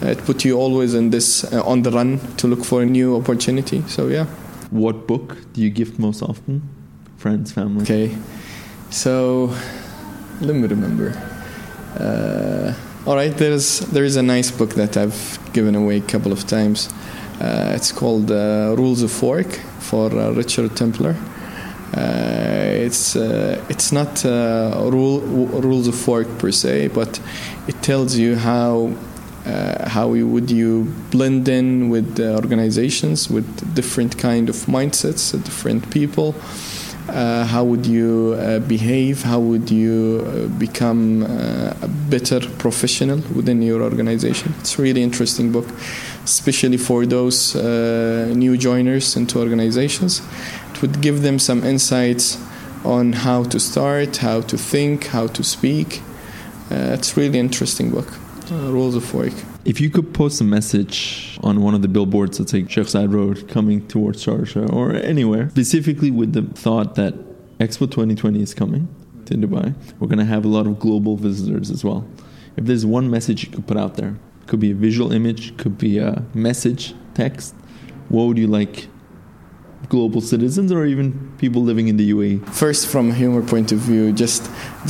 It 0.00 0.18
puts 0.24 0.44
you 0.44 0.56
always 0.56 0.94
in 0.94 1.10
this 1.10 1.44
on 1.52 1.82
the 1.82 1.90
run 1.90 2.20
to 2.36 2.46
look 2.46 2.64
for 2.64 2.82
a 2.82 2.86
new 2.86 3.16
opportunity. 3.16 3.82
So 3.88 4.06
yeah. 4.06 4.26
What 4.72 5.06
book 5.06 5.36
do 5.52 5.60
you 5.60 5.68
gift 5.68 5.98
most 5.98 6.22
often? 6.22 6.62
Friends, 7.18 7.52
family? 7.52 7.82
Okay, 7.82 8.16
so 8.88 9.54
let 10.40 10.56
me 10.56 10.66
remember. 10.66 11.12
Uh, 11.94 12.72
all 13.04 13.16
right, 13.16 13.36
there's 13.36 13.80
there 13.80 14.04
is 14.04 14.16
a 14.16 14.22
nice 14.22 14.50
book 14.52 14.74
that 14.74 14.96
I've 14.96 15.38
given 15.52 15.74
away 15.74 15.96
a 15.96 16.02
couple 16.02 16.32
of 16.32 16.46
times. 16.46 16.88
Uh, 17.40 17.72
it's 17.74 17.90
called 17.90 18.30
uh, 18.30 18.74
Rules 18.78 19.02
of 19.02 19.22
Work 19.22 19.52
for 19.80 20.06
uh, 20.12 20.30
Richard 20.30 20.76
Templar. 20.76 21.16
Uh, 21.96 22.86
it's 22.86 23.16
uh, 23.16 23.60
it's 23.68 23.90
not 23.90 24.22
rule, 24.24 25.20
rules 25.20 25.88
of 25.88 26.08
work 26.08 26.28
per 26.38 26.52
se, 26.52 26.88
but 26.88 27.20
it 27.66 27.82
tells 27.82 28.16
you 28.16 28.36
how 28.36 28.92
uh, 29.46 29.88
how 29.88 30.08
would 30.08 30.50
you 30.50 30.84
blend 31.10 31.48
in 31.48 31.90
with 31.90 32.14
the 32.14 32.36
organizations 32.36 33.28
with 33.28 33.74
different 33.74 34.16
kind 34.16 34.48
of 34.48 34.54
mindsets 34.66 35.32
different 35.42 35.90
people 35.90 36.36
uh, 37.08 37.44
how 37.44 37.64
would 37.64 37.86
you 37.86 38.36
uh, 38.38 38.58
behave? 38.60 39.22
How 39.22 39.40
would 39.40 39.70
you 39.70 40.24
uh, 40.26 40.58
become 40.58 41.24
uh, 41.24 41.74
a 41.82 41.88
better 41.88 42.40
professional 42.58 43.18
within 43.34 43.62
your 43.62 43.82
organization? 43.82 44.54
It's 44.60 44.78
a 44.78 44.82
really 44.82 45.02
interesting 45.02 45.52
book 45.52 45.66
especially 46.24 46.76
for 46.76 47.04
those 47.04 47.56
uh, 47.56 48.32
new 48.34 48.56
joiners 48.56 49.16
into 49.16 49.40
organizations. 49.40 50.22
It 50.70 50.80
would 50.80 51.00
give 51.00 51.22
them 51.22 51.38
some 51.38 51.64
insights 51.64 52.38
on 52.84 53.12
how 53.12 53.44
to 53.44 53.58
start 53.58 54.18
how 54.18 54.40
to 54.42 54.56
think 54.56 55.06
how 55.08 55.26
to 55.28 55.42
speak. 55.42 56.00
It's 56.70 57.16
really 57.16 57.38
interesting 57.38 57.90
book. 57.90 58.08
Uh, 58.50 58.72
rules 58.72 58.94
of 58.94 59.12
work. 59.12 59.34
If 59.64 59.80
you 59.80 59.90
could 59.90 60.12
post 60.12 60.40
a 60.40 60.44
message 60.44 61.38
on 61.40 61.62
one 61.62 61.72
of 61.74 61.82
the 61.82 61.88
billboards, 61.88 62.40
let's 62.40 62.50
say 62.50 62.66
Sheikh 62.66 62.86
Zayed 62.86 63.12
Road 63.12 63.48
coming 63.48 63.86
towards 63.86 64.26
Sharjah 64.26 64.72
or 64.72 64.92
anywhere, 64.92 65.50
specifically 65.50 66.10
with 66.10 66.32
the 66.32 66.42
thought 66.42 66.96
that 66.96 67.14
Expo 67.58 67.88
2020 67.88 68.42
is 68.42 68.54
coming 68.54 68.92
to 69.26 69.34
Dubai. 69.34 69.72
We're 70.00 70.08
going 70.08 70.18
to 70.18 70.24
have 70.24 70.44
a 70.44 70.48
lot 70.48 70.66
of 70.66 70.80
global 70.80 71.16
visitors 71.16 71.70
as 71.70 71.84
well. 71.84 72.04
If 72.56 72.64
there's 72.64 72.84
one 72.84 73.08
message 73.08 73.44
you 73.44 73.50
could 73.52 73.68
put 73.68 73.76
out 73.76 73.94
there, 73.94 74.16
could 74.48 74.58
be 74.58 74.72
a 74.72 74.74
visual 74.74 75.12
image, 75.12 75.56
could 75.58 75.78
be 75.78 75.98
a 75.98 76.24
message, 76.34 76.92
text, 77.14 77.54
what 78.08 78.24
would 78.24 78.38
you 78.38 78.48
like 78.48 78.88
global 79.92 80.22
citizens 80.22 80.72
or 80.72 80.86
even 80.92 81.06
people 81.36 81.62
living 81.70 81.86
in 81.92 81.96
the 82.00 82.06
UAE? 82.14 82.36
First, 82.62 82.82
from 82.92 83.04
a 83.10 83.14
humor 83.22 83.42
point 83.52 83.68
of 83.72 83.78
view, 83.90 84.04
just 84.24 84.42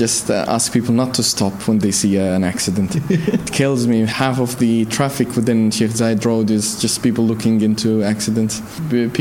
just 0.02 0.30
uh, 0.30 0.54
ask 0.56 0.72
people 0.72 0.94
not 1.02 1.10
to 1.18 1.22
stop 1.22 1.54
when 1.68 1.78
they 1.84 1.92
see 2.00 2.12
uh, 2.18 2.38
an 2.38 2.44
accident. 2.52 2.90
it 3.36 3.46
kills 3.58 3.82
me. 3.92 3.98
Half 4.22 4.38
of 4.46 4.50
the 4.62 4.74
traffic 4.96 5.28
within 5.38 5.70
Sheikh 5.76 5.94
Zayed 6.00 6.24
Road 6.24 6.50
is 6.58 6.66
just 6.84 7.02
people 7.02 7.24
looking 7.32 7.56
into 7.68 7.88
accidents. 8.14 8.54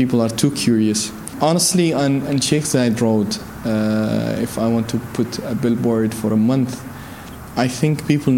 People 0.00 0.18
are 0.24 0.32
too 0.42 0.52
curious. 0.66 1.00
Honestly, 1.50 1.88
on, 1.92 2.12
on 2.28 2.38
Sheikh 2.38 2.64
Zayed 2.72 3.00
Road, 3.00 3.30
uh, 3.66 4.46
if 4.46 4.52
I 4.64 4.68
want 4.74 4.86
to 4.90 4.98
put 5.18 5.30
a 5.52 5.56
billboard 5.64 6.14
for 6.14 6.32
a 6.32 6.42
month, 6.52 6.72
I 7.56 7.68
think 7.78 8.06
people 8.06 8.32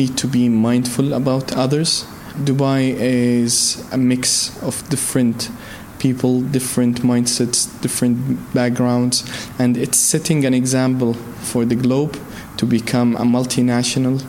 need 0.00 0.12
to 0.22 0.26
be 0.28 0.48
mindful 0.48 1.14
about 1.14 1.46
others. 1.64 2.04
Dubai 2.48 2.80
is 2.98 3.54
a 3.92 3.98
mix 3.98 4.22
of 4.62 4.74
different 4.88 5.50
people, 6.00 6.40
different 6.40 7.02
mindsets, 7.02 7.68
different 7.80 8.52
backgrounds, 8.52 9.24
and 9.58 9.76
it's 9.76 9.98
setting 9.98 10.44
an 10.44 10.54
example 10.54 11.14
for 11.14 11.64
the 11.64 11.76
globe 11.76 12.18
to 12.56 12.66
become 12.66 13.14
a 13.16 13.24
multinational 13.24 14.20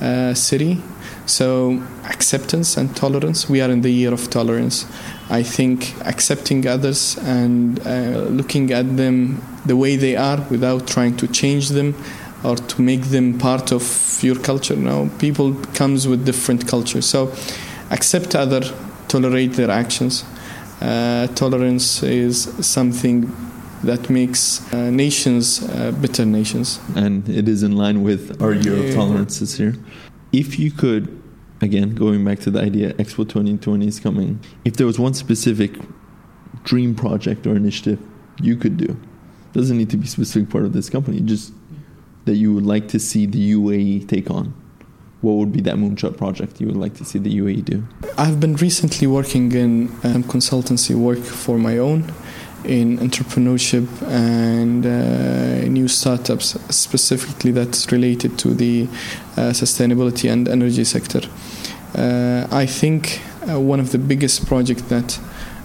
uh, 0.00 0.34
city. 0.34 0.82
So, 1.26 1.82
acceptance 2.04 2.76
and 2.78 2.96
tolerance. 2.96 3.48
We 3.48 3.60
are 3.60 3.70
in 3.70 3.82
the 3.82 3.90
year 3.90 4.12
of 4.12 4.30
tolerance. 4.30 4.86
I 5.30 5.42
think 5.42 5.94
accepting 6.06 6.66
others 6.66 7.18
and 7.18 7.78
uh, 7.86 8.26
looking 8.30 8.72
at 8.72 8.96
them 8.96 9.42
the 9.66 9.76
way 9.76 9.96
they 9.96 10.16
are 10.16 10.40
without 10.50 10.86
trying 10.86 11.16
to 11.18 11.28
change 11.28 11.68
them 11.68 11.94
or 12.42 12.56
to 12.56 12.82
make 12.82 13.02
them 13.10 13.38
part 13.38 13.72
of 13.72 14.18
your 14.22 14.36
culture. 14.36 14.76
Now, 14.76 15.10
people 15.18 15.54
comes 15.74 16.08
with 16.08 16.24
different 16.24 16.66
cultures, 16.66 17.06
so 17.06 17.32
accept 17.90 18.34
other, 18.34 18.62
tolerate 19.08 19.52
their 19.54 19.70
actions. 19.70 20.24
Uh, 20.80 21.26
tolerance 21.28 22.02
is 22.02 22.44
something 22.64 23.30
that 23.82 24.10
makes 24.10 24.72
uh, 24.72 24.90
nations 24.90 25.62
uh, 25.70 25.92
better 25.92 26.24
nations. 26.24 26.80
And 26.96 27.28
it 27.28 27.48
is 27.48 27.62
in 27.62 27.76
line 27.76 28.02
with 28.02 28.40
our 28.42 28.52
year 28.52 28.88
of 28.88 28.94
tolerances 28.94 29.56
here. 29.56 29.74
If 30.32 30.58
you 30.58 30.70
could, 30.70 31.22
again, 31.60 31.94
going 31.94 32.24
back 32.24 32.40
to 32.40 32.50
the 32.50 32.60
idea, 32.60 32.92
Expo 32.94 33.28
2020 33.28 33.86
is 33.86 34.00
coming. 34.00 34.40
If 34.64 34.76
there 34.76 34.86
was 34.86 34.98
one 34.98 35.14
specific 35.14 35.78
dream 36.64 36.94
project 36.94 37.46
or 37.46 37.56
initiative 37.56 38.00
you 38.40 38.56
could 38.56 38.76
do, 38.76 38.96
doesn't 39.52 39.76
need 39.76 39.90
to 39.90 39.96
be 39.96 40.06
specific 40.06 40.50
part 40.50 40.64
of 40.64 40.72
this 40.72 40.90
company, 40.90 41.20
just 41.20 41.52
that 42.24 42.36
you 42.36 42.52
would 42.52 42.66
like 42.66 42.88
to 42.88 42.98
see 42.98 43.26
the 43.26 43.52
UAE 43.52 44.06
take 44.08 44.30
on? 44.30 44.54
What 45.20 45.32
would 45.32 45.52
be 45.52 45.60
that 45.62 45.74
moonshot 45.74 46.16
project 46.16 46.60
you 46.60 46.68
would 46.68 46.76
like 46.76 46.94
to 46.94 47.04
see 47.04 47.18
the 47.18 47.40
UAE 47.40 47.64
do? 47.64 47.82
I've 48.16 48.38
been 48.38 48.54
recently 48.56 49.08
working 49.08 49.50
in 49.52 49.88
um, 50.04 50.22
consultancy 50.22 50.94
work 50.94 51.18
for 51.18 51.58
my 51.58 51.78
own 51.78 52.12
in 52.64 52.98
entrepreneurship 52.98 53.86
and 54.08 54.86
uh, 54.86 55.68
new 55.68 55.88
startups, 55.88 56.56
specifically 56.70 57.50
that's 57.50 57.90
related 57.90 58.38
to 58.38 58.54
the 58.54 58.84
uh, 59.36 59.52
sustainability 59.52 60.30
and 60.30 60.48
energy 60.48 60.84
sector. 60.84 61.22
Uh, 61.96 62.46
I 62.50 62.66
think 62.66 63.20
uh, 63.48 63.58
one 63.60 63.80
of 63.80 63.90
the 63.90 63.98
biggest 63.98 64.46
projects 64.46 64.82
that 64.82 65.18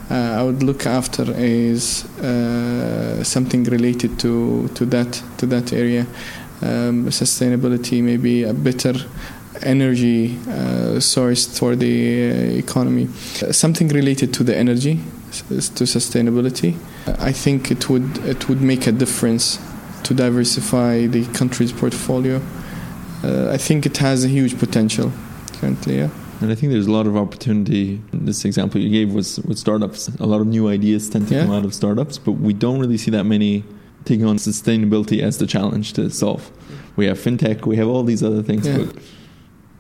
uh, 0.10 0.40
I 0.40 0.44
would 0.44 0.64
look 0.64 0.86
after 0.86 1.26
is 1.36 2.06
uh, 2.20 3.24
something 3.24 3.64
related 3.66 4.20
to, 4.20 4.68
to 4.70 4.86
that 4.86 5.22
to 5.38 5.46
that 5.48 5.74
area 5.74 6.06
um, 6.62 7.06
sustainability, 7.08 8.02
maybe 8.02 8.44
a 8.44 8.54
better 8.54 8.94
energy 9.66 10.38
uh, 10.48 11.00
source 11.00 11.58
for 11.58 11.76
the 11.76 12.32
uh, 12.32 12.58
economy. 12.58 13.08
Uh, 13.42 13.52
something 13.52 13.88
related 13.90 14.34
to 14.36 14.44
the 14.44 14.56
energy, 14.56 15.00
to 15.50 15.84
sustainability. 15.84 16.78
I 17.20 17.32
think 17.32 17.72
it 17.72 17.90
would 17.90 18.18
it 18.26 18.48
would 18.48 18.62
make 18.62 18.88
a 18.88 18.92
difference 18.92 19.60
to 20.04 20.14
diversify 20.14 21.08
the 21.08 21.26
country's 21.34 21.72
portfolio. 21.72 22.42
Uh, 23.24 23.52
I 23.52 23.58
think 23.58 23.86
it 23.86 23.98
has 23.98 24.26
a 24.26 24.28
huge 24.28 24.60
potential 24.60 25.12
currently. 25.60 25.98
Yeah. 25.98 26.10
And 26.42 26.52
I 26.52 26.56
think 26.56 26.74
there's 26.74 26.88
a 26.88 26.92
lot 26.92 27.08
of 27.08 27.16
opportunity. 27.16 28.02
This 28.12 28.44
example 28.44 28.82
you 28.82 28.90
gave 28.90 29.14
was 29.14 29.40
with 29.42 29.58
startups. 29.58 30.10
A 30.20 30.26
lot 30.26 30.42
of 30.42 30.48
new 30.48 30.68
ideas 30.68 31.10
tend 31.10 31.30
to 31.30 31.36
yeah. 31.36 31.46
come 31.46 31.54
out 31.54 31.64
of 31.64 31.74
startups, 31.74 32.18
but 32.18 32.34
we 32.34 32.52
don't 32.52 32.80
really 32.80 32.98
see 32.98 33.12
that 33.12 33.24
many 33.24 33.64
taking 34.04 34.26
on 34.26 34.36
sustainability 34.36 35.22
as 35.22 35.38
the 35.38 35.48
challenge 35.48 35.94
to 35.94 36.10
solve. 36.10 36.52
We 36.98 37.06
have 37.06 37.18
fintech, 37.18 37.66
we 37.66 37.78
have 37.78 37.88
all 37.88 38.04
these 38.04 38.22
other 38.22 38.44
things, 38.44 38.68
yeah. 38.68 38.80
but 38.80 38.96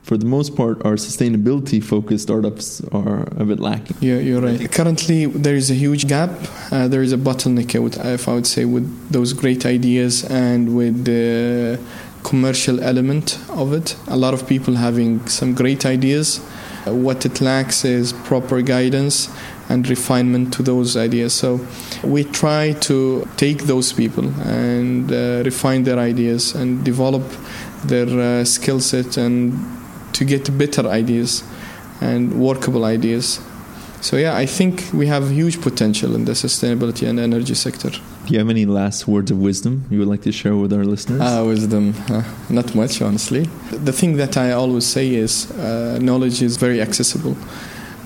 for 0.03 0.17
the 0.17 0.25
most 0.25 0.55
part, 0.57 0.85
our 0.85 0.95
sustainability 0.95 1.81
focused 1.81 2.23
startups 2.23 2.81
are 2.91 3.21
a 3.37 3.45
bit 3.45 3.59
lacking. 3.59 3.95
Yeah, 4.01 4.17
you're 4.17 4.41
right. 4.41 4.69
Currently, 4.69 5.27
there 5.27 5.55
is 5.55 5.71
a 5.71 5.73
huge 5.73 6.07
gap. 6.07 6.29
Uh, 6.71 6.89
there 6.89 7.01
is 7.01 7.13
a 7.13 7.17
bottleneck, 7.17 7.73
if 7.73 8.27
I 8.27 8.33
would 8.33 8.45
say, 8.45 8.65
with 8.65 8.85
those 9.09 9.31
great 9.31 9.65
ideas 9.65 10.25
and 10.25 10.75
with 10.75 11.05
the 11.05 11.79
commercial 12.23 12.81
element 12.81 13.39
of 13.49 13.71
it. 13.71 13.95
A 14.07 14.17
lot 14.17 14.33
of 14.33 14.45
people 14.45 14.75
having 14.75 15.25
some 15.27 15.53
great 15.55 15.85
ideas. 15.85 16.39
What 16.85 17.25
it 17.25 17.39
lacks 17.39 17.85
is 17.85 18.11
proper 18.11 18.61
guidance 18.61 19.29
and 19.69 19.87
refinement 19.87 20.53
to 20.55 20.63
those 20.63 20.97
ideas. 20.97 21.33
So 21.33 21.65
we 22.03 22.25
try 22.25 22.73
to 22.81 23.25
take 23.37 23.63
those 23.63 23.93
people 23.93 24.27
and 24.41 25.09
uh, 25.09 25.43
refine 25.45 25.83
their 25.83 25.97
ideas 25.97 26.55
and 26.55 26.83
develop 26.83 27.23
their 27.85 28.41
uh, 28.41 28.43
skill 28.43 28.81
set 28.81 29.15
and 29.15 29.82
to 30.13 30.25
get 30.25 30.57
better 30.57 30.87
ideas 30.87 31.43
and 32.01 32.39
workable 32.39 32.85
ideas. 32.85 33.39
So 34.01 34.17
yeah, 34.17 34.35
I 34.35 34.45
think 34.45 34.83
we 34.93 35.07
have 35.07 35.31
huge 35.31 35.61
potential 35.61 36.13
in 36.13 36.25
the 36.25 36.33
sustainability 36.33 37.07
and 37.07 37.19
energy 37.19 37.53
sector. 37.53 37.89
Do 37.89 38.33
you 38.33 38.39
have 38.39 38.49
any 38.49 38.65
last 38.65 39.07
words 39.07 39.31
of 39.31 39.37
wisdom 39.37 39.85
you 39.89 39.99
would 39.99 40.09
like 40.09 40.21
to 40.23 40.31
share 40.31 40.55
with 40.57 40.73
our 40.73 40.83
listeners? 40.83 41.21
Uh, 41.21 41.43
wisdom, 41.47 41.93
uh, 42.09 42.23
not 42.49 42.75
much, 42.75 43.01
honestly. 43.01 43.43
The 43.71 43.93
thing 43.93 44.17
that 44.17 44.35
I 44.35 44.51
always 44.51 44.85
say 44.85 45.13
is 45.15 45.49
uh, 45.51 45.99
knowledge 46.01 46.41
is 46.41 46.57
very 46.57 46.81
accessible. 46.81 47.37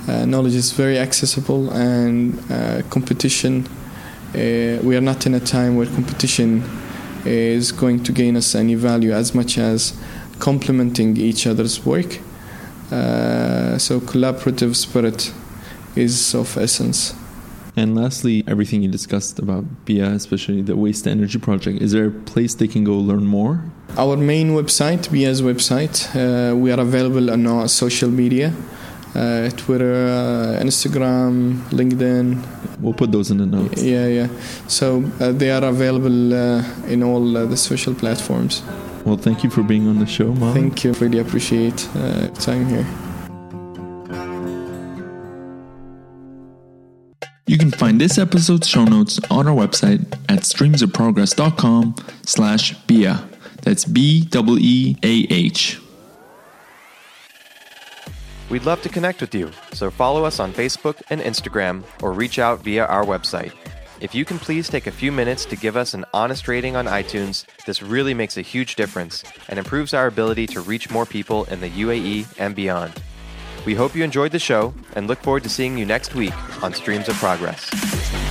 Uh, 0.07 0.25
knowledge 0.25 0.55
is 0.55 0.71
very 0.71 0.99
accessible, 0.99 1.71
and 1.71 2.39
uh, 2.51 2.81
competition. 2.89 3.65
Uh, 4.35 4.77
we 4.83 4.95
are 4.95 5.01
not 5.01 5.25
in 5.25 5.33
a 5.33 5.39
time 5.39 5.75
where 5.75 5.87
competition 5.87 6.63
is 7.25 7.71
going 7.71 8.03
to 8.03 8.11
gain 8.11 8.37
us 8.37 8.55
any 8.55 8.75
value 8.75 9.11
as 9.11 9.33
much 9.33 9.57
as 9.57 9.93
complementing 10.39 11.17
each 11.17 11.47
other's 11.47 11.85
work. 11.85 12.19
Uh, 12.91 13.77
so 13.77 13.99
collaborative 13.99 14.75
spirit 14.75 15.33
is 15.95 16.33
of 16.33 16.57
essence. 16.57 17.13
And 17.75 17.95
lastly, 17.95 18.43
everything 18.47 18.81
you 18.81 18.89
discussed 18.89 19.37
about 19.37 19.63
BIA, 19.85 20.09
especially 20.13 20.63
the 20.63 20.75
waste 20.75 21.07
energy 21.07 21.37
project, 21.37 21.79
is 21.79 21.91
there 21.91 22.07
a 22.07 22.11
place 22.11 22.55
they 22.55 22.67
can 22.67 22.83
go 22.83 22.97
learn 22.97 23.25
more? 23.25 23.61
Our 23.97 24.17
main 24.17 24.49
website, 24.51 25.11
BIA's 25.11 25.43
website, 25.43 25.95
uh, 26.15 26.55
we 26.55 26.71
are 26.71 26.79
available 26.79 27.29
on 27.29 27.45
our 27.45 27.67
social 27.67 28.09
media. 28.09 28.51
Uh, 29.15 29.49
Twitter, 29.51 29.93
uh, 29.93 30.63
Instagram, 30.63 31.59
LinkedIn. 31.69 32.43
We'll 32.79 32.93
put 32.93 33.11
those 33.11 33.31
in 33.31 33.37
the 33.37 33.45
notes. 33.45 33.81
Yeah, 33.81 34.07
yeah. 34.07 34.27
So 34.67 35.03
uh, 35.19 35.31
they 35.31 35.51
are 35.51 35.63
available 35.63 36.33
uh, 36.33 36.63
in 36.87 37.03
all 37.03 37.37
uh, 37.37 37.45
the 37.45 37.57
social 37.57 37.93
platforms. 37.93 38.63
Well, 39.07 39.15
thank 39.15 39.41
you 39.41 39.49
for 39.49 39.63
being 39.63 39.87
on 39.87 39.99
the 39.99 40.05
show, 40.05 40.33
Mom. 40.33 40.53
Thank 40.53 40.83
you. 40.83 40.91
Really 40.91 41.19
appreciate 41.19 41.87
uh, 41.95 42.27
time 42.27 42.67
here. 42.67 42.85
You 47.45 47.57
can 47.57 47.71
find 47.71 48.01
this 48.01 48.17
episode's 48.17 48.67
show 48.67 48.83
notes 48.83 49.21
on 49.31 49.47
our 49.47 49.55
website 49.55 50.01
at 50.27 50.39
streamsofprogress.com 50.39 51.95
slash 52.25 52.73
BIA. 52.85 53.25
That's 53.61 53.85
B-E-E-A-H. 53.85 54.41
We'd 58.49 58.63
love 58.63 58.81
to 58.81 58.89
connect 58.89 59.21
with 59.21 59.33
you, 59.33 59.51
so 59.71 59.89
follow 59.89 60.25
us 60.25 60.41
on 60.41 60.51
Facebook 60.51 61.01
and 61.09 61.21
Instagram 61.21 61.83
or 62.01 62.11
reach 62.11 62.39
out 62.39 62.61
via 62.61 62.85
our 62.85 63.05
website 63.05 63.53
if 63.99 64.13
you 64.13 64.25
can 64.25 64.37
please 64.37 64.69
take 64.69 64.87
a 64.87 64.91
few 64.91 65.11
minutes 65.11 65.45
to 65.45 65.55
give 65.55 65.75
us 65.75 65.93
an 65.93 66.05
honest 66.13 66.47
rating 66.47 66.75
on 66.75 66.85
iTunes, 66.85 67.45
this 67.65 67.81
really 67.81 68.13
makes 68.13 68.37
a 68.37 68.41
huge 68.41 68.75
difference 68.75 69.23
and 69.49 69.57
improves 69.57 69.93
our 69.93 70.07
ability 70.07 70.47
to 70.47 70.61
reach 70.61 70.89
more 70.89 71.05
people 71.05 71.45
in 71.45 71.61
the 71.61 71.69
UAE 71.69 72.27
and 72.39 72.55
beyond. 72.55 72.93
We 73.65 73.75
hope 73.75 73.95
you 73.95 74.03
enjoyed 74.03 74.31
the 74.31 74.39
show 74.39 74.73
and 74.95 75.07
look 75.07 75.19
forward 75.19 75.43
to 75.43 75.49
seeing 75.49 75.77
you 75.77 75.85
next 75.85 76.15
week 76.15 76.33
on 76.63 76.73
Streams 76.73 77.09
of 77.09 77.15
Progress. 77.15 78.26